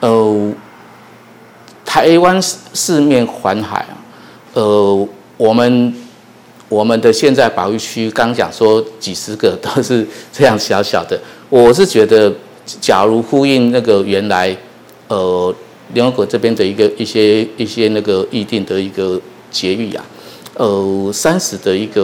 [0.01, 0.53] 呃，
[1.83, 4.05] 台湾四面环海啊。
[4.57, 5.93] 呃，我们
[6.67, 10.03] 我们的现在保育区刚讲说几十个都是
[10.33, 12.33] 这样小小的， 我是觉得，
[12.81, 14.57] 假如呼应那个原来
[15.09, 15.53] 呃
[15.93, 20.03] 联合国这边的一个一些一些那个议定的一个结语啊，
[20.55, 22.01] 呃三十的一个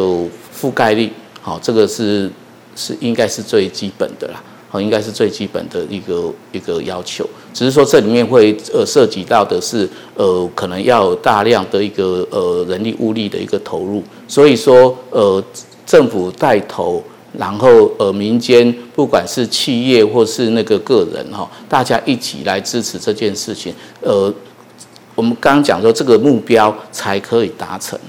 [0.55, 2.29] 覆盖率，好，这个是
[2.75, 4.43] 是应该是最基本的啦。
[4.73, 15.41] 哦，应该是最基本的一个一个要求，只是说这里面会呃涉及到的是呃可能要大量的一个呃人力物力的一个投入，所以说呃
[15.85, 17.03] 政府带头，
[17.37, 23.71] 然后呃民间不管是企业或是那个个人哈，大家一起来支持这件事情，
[24.01, 24.33] 呃
[25.13, 27.99] 我们刚刚讲说这个目标才可以达成。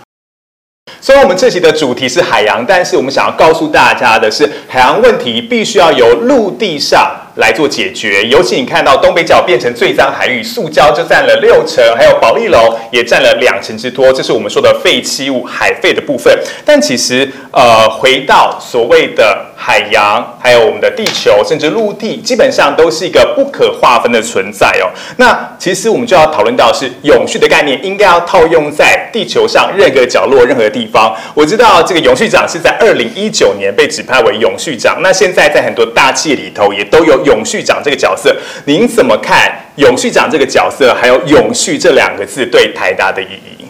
[1.04, 7.20] 虽然我们这期的主题是海洋，但是我们想要告诉大家的是，海洋问题必须要由陆地上。
[7.36, 16.32] 来做解决，尤其你看到东北角变成最脏海域，塑胶就占了六成，还有保利龙也占了两成之多，这是我们说的废弃物海废的部分。
[16.64, 24.92] 但其实，呃，回到所谓的海洋，还有我们的地球，甚至陆地，基本上都是一个不可划分的存在哦。
[25.16, 31.16] 那其实我们就要讨论到是永续的概念，应该要套用在地球上任何角落、任何地方。
[31.32, 37.14] 我知道这个永续长是在二零一九年被指派为永续长，那现在在很多大企业里头也都有。
[37.24, 38.36] 永续长这个角色，
[38.66, 43.26] 您怎么看永续长这个角色，还有永续这两个字对台大的意
[43.58, 43.63] 义？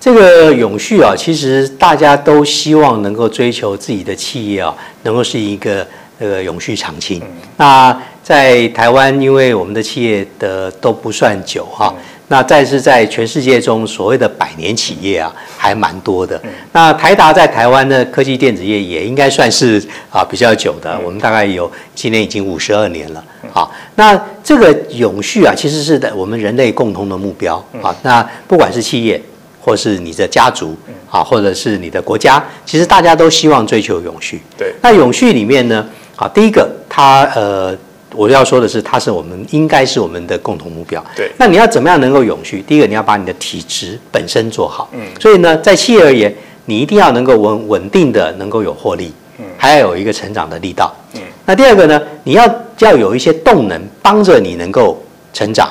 [0.00, 5.86] 好，这个永续啊，其实大家都希望能够追求自己的企业啊，能够是一个
[6.18, 7.22] 呃永续长青。
[7.58, 11.94] 那在台湾，因为我们的企业的都不算久哈。
[12.28, 16.40] 那再是在全世界中所谓的百年企业啊，还蛮多的。
[16.70, 23.24] 那台达在台湾的科技电子业也应该算是啊比较久的，我们大概有今年已经五十二年了。
[23.52, 27.92] 好，那这个永续啊，其实是我们人类共同的目标啊。
[28.02, 29.20] 那不管是企业，
[29.60, 30.76] 或是你的家族
[31.10, 34.40] 啊，或者是你的国家，其实大家都希望追求永续。
[34.56, 34.72] 对。
[34.82, 35.86] 那永续里面呢，
[36.16, 37.76] 啊，第一个它呃。
[38.16, 41.02] 我要说的是，它是我们应该是我们的共同目标。
[41.14, 42.60] 对，那你要怎么样能够永续？
[42.66, 44.90] 第一个，你要把你的体质本身做好。
[44.92, 46.34] 嗯，所以呢，在企业而言，
[46.64, 50.92] 你一定要能够稳稳定的能够有获利，嗯，还要有一个成长的力道。
[51.14, 55.00] 嗯，那第二个呢，你要要有一些动能帮着你能够
[55.32, 55.70] 成长，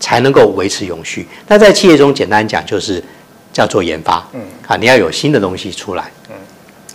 [0.00, 1.28] 才能够维持永续。
[1.46, 3.04] 那在企业中，简单讲就是
[3.54, 4.22] 叫做研发。
[4.34, 6.10] 嗯，啊，你要有新的东西出来。
[6.28, 6.34] 嗯，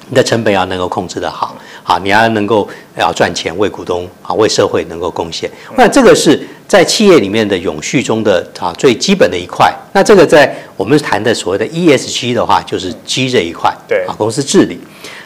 [0.10, 1.56] 你的成本要能够控制得好。
[1.84, 5.50] 啊，你要能够要赚钱，为股东啊，为社会能够贡献。
[5.76, 9.74] 那这个是在企业里面的永续中的啊最基本的一块。
[9.94, 13.74] 那这个在我们谈的所谓的 ESG 的话，就是 G 这一块。
[13.88, 14.80] 对啊，公司治理。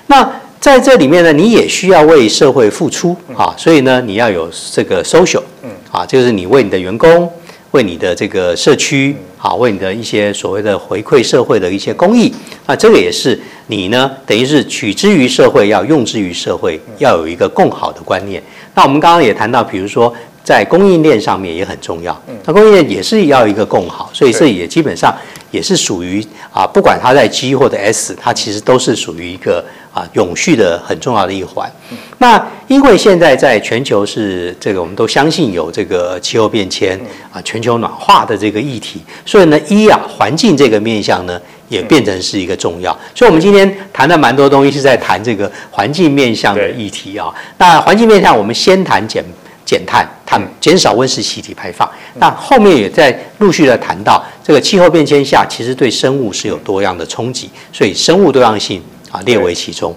[0.08, 0.32] 那
[0.62, 7.30] 在这里面呢，你也需要为社会付出啊，所以呢，你要有这个 social，嗯，啊，就是你为你的员工。
[7.74, 12.32] 为你的这个社区，啊，为你的一些所谓的回馈社会的一些公益，
[12.68, 18.42] 那这个也是你呢，等于是取之于社会，要用之于社会，要有一个更好的观念。
[18.76, 20.14] 那我们刚刚也谈到，比如说
[20.44, 22.16] 在供应链上面也很重要，
[22.46, 25.12] 那供应链也是要一个更好，所以这也基本上
[25.50, 31.72] 也是属于啊，不管它在 G 或者 S，它其实都是属于一个啊永续的很重要的一环。
[32.18, 37.00] 那因为现在在全球是这个我们都相信有这个气候变迁
[37.32, 41.40] 啊全球暖化的这个议题，所以呢一啊环境这个面向呢
[41.70, 42.92] 也变成是一个重要。
[43.16, 47.34] 所以我们今天谈的蛮多东西是在谈这个环境面向的议题啊。
[47.58, 49.24] 那环境面向我们先谈减。
[49.66, 58.84] 减碳、碳减少温室气体排放，那后面也在陆续的谈到这个气候变迁下，其实对生物是有多样的冲击，所以生物多样性
[59.14, 59.96] 啊列为其中。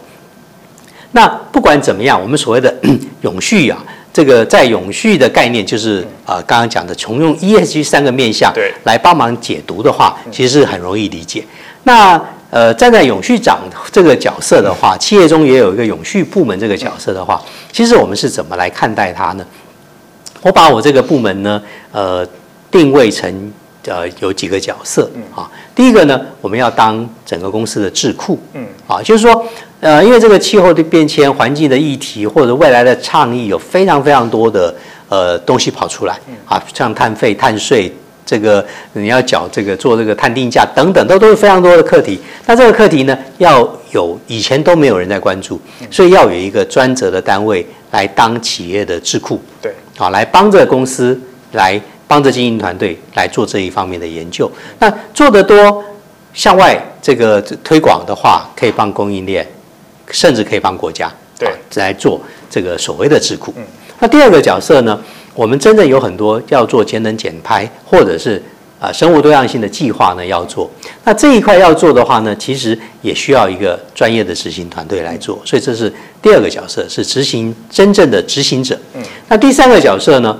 [1.12, 2.72] 那不管怎么样，我们所谓的
[3.22, 8.52] 永续啊，这个在永续的概念就是啊刚刚讲的，从用 ESG 三个面向
[8.84, 11.42] 来帮忙解读的话，其实是很容易理解。
[11.84, 13.60] 那呃站在永续长
[13.90, 17.42] 这个角色的话，企业中也有一个永续部门这个角色的话，
[17.72, 19.46] 其实我们是怎么来看待它呢？
[20.42, 21.60] 我把我这个部门呢，
[21.92, 22.26] 呃，
[22.70, 23.52] 定位成
[23.86, 25.50] 呃有几个角色啊。
[25.74, 29.46] 第一个呢，我们要当整个公司的智库，嗯，啊，就是说，
[29.80, 34.74] 呃，因为这个气候的变迁、环境的议题或者未来的倡议，有非常非常多的
[35.08, 37.92] 呃东西跑出来，啊，像碳费、碳税，
[38.24, 38.64] 这个
[38.94, 42.18] 你要缴这个做这个碳定价等等，都都是非常多的课题。
[42.46, 43.60] 那这个课题呢，要
[43.92, 45.60] 有以前都没有人在关注，
[45.90, 49.72] 所以要有一个专责的单位来当企业的智库，对。
[49.98, 51.18] 啊，来帮这个公司，
[51.52, 54.50] 来帮着经营团队来做这一方面的研究。
[54.78, 55.82] 那做得多，
[56.32, 59.46] 向外这个推广的话，可以帮供应链，
[60.10, 63.52] 甚至可以帮国家，对，来做这个所谓的智库。
[63.98, 65.00] 那第二个角色呢，
[65.34, 68.42] 我们真的有很多要做节能减排，或者是
[68.78, 70.70] 啊生物多样性的计划呢要做。
[71.04, 75.40] 那这一块要做的话呢，其实也需要一个专业的执行团队来做。
[75.44, 75.92] 所以这是。
[76.22, 78.76] 第二个角色是执行真正的执行者。
[78.94, 80.36] 嗯，那第三个角色呢？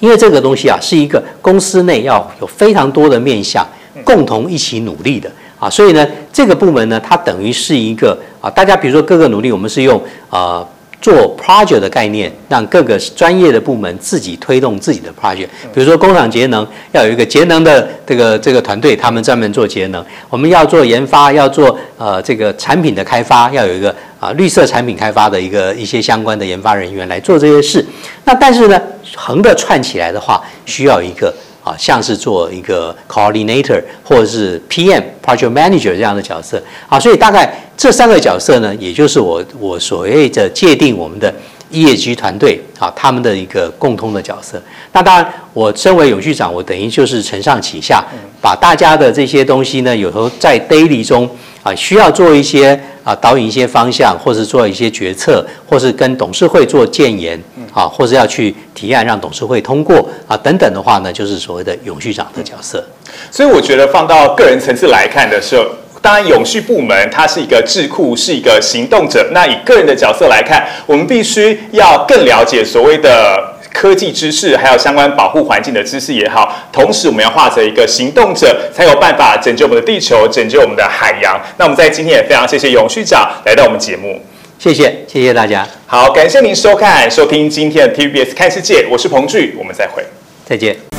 [0.00, 3.66] 因为这个东西啊，是一个公司内要有非常多的面向，
[4.04, 10.66] 共同一起努力的啊，所以呢，这个部门呢，它等于是一个啊，大家比如说各个努力，我们是用啊。
[11.00, 15.48] 做 project 的概念，让各个专业的部门自己推动自己的 project。
[15.72, 20.04] 比如说工厂节能，要有一个节能的这个这个团队，他们专门做节能。
[20.28, 27.84] 我们要做研发，要做呃这个产品的开发，要有一个啊绿色产品开发的一个一些相关的研发人员来做这些事。
[28.24, 28.80] 那但是呢，
[29.16, 31.32] 横的串起来的话，需要一个。
[31.78, 36.62] 像是做一个 coordinator 或者是 PM project manager 这样的角色。
[36.88, 41.32] 啊，所以大概这三个角色呢，也就是我我所谓的界定我们的
[41.70, 44.62] 业绩团队啊，他们的一个共通的角色。
[44.92, 48.04] 那当然，我身为永续长，我等于就是承上启下，
[48.40, 51.28] 把大家的这些东西呢，有时候在 daily 中
[51.62, 52.78] 啊，需要做一些。
[53.02, 57.42] 啊，导引一些方向，或是做一些决策，或是跟董事会做建言，
[57.72, 62.84] 啊，或是要去提案让董事会通过啊，等等的话呢，就是所谓的永续长的角色。
[63.30, 65.64] 所以我觉得放到个人层次来看的时候，
[66.02, 69.30] 当然永续部门它是一个智库，是一个行动者。
[69.32, 73.56] 那以个人的角色来看，我们必须要更了解所谓的。
[73.72, 81.40] 科技知识，还有相关保护环境的知识也好，同时我们要化成一个行动者，才有办法拯救我们的地球，拯救我们的海洋。
[81.56, 84.20] 那我们在今天也非常谢谢永续长来到我们节目，
[84.58, 85.64] 谢谢谢谢大家。
[85.86, 90.04] 好，感谢您收看收听今天的 TVBS 看世界，我是彭巨，我们再会，
[90.44, 90.89] 再见。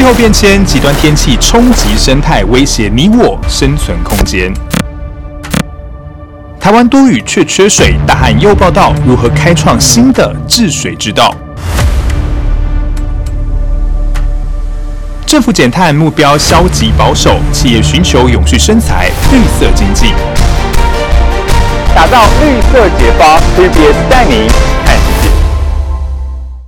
[0.00, 4.50] 气候变迁、极端天气冲击生态，威胁你我生存空间。
[6.58, 11.34] 台湾多雨却缺水，大汉又报道如何开创新的治水之道。
[15.26, 20.14] 政府减碳目标消极保守，企业寻求永续生财、绿色经济，
[21.94, 24.48] 打造绿色解放，特别带你。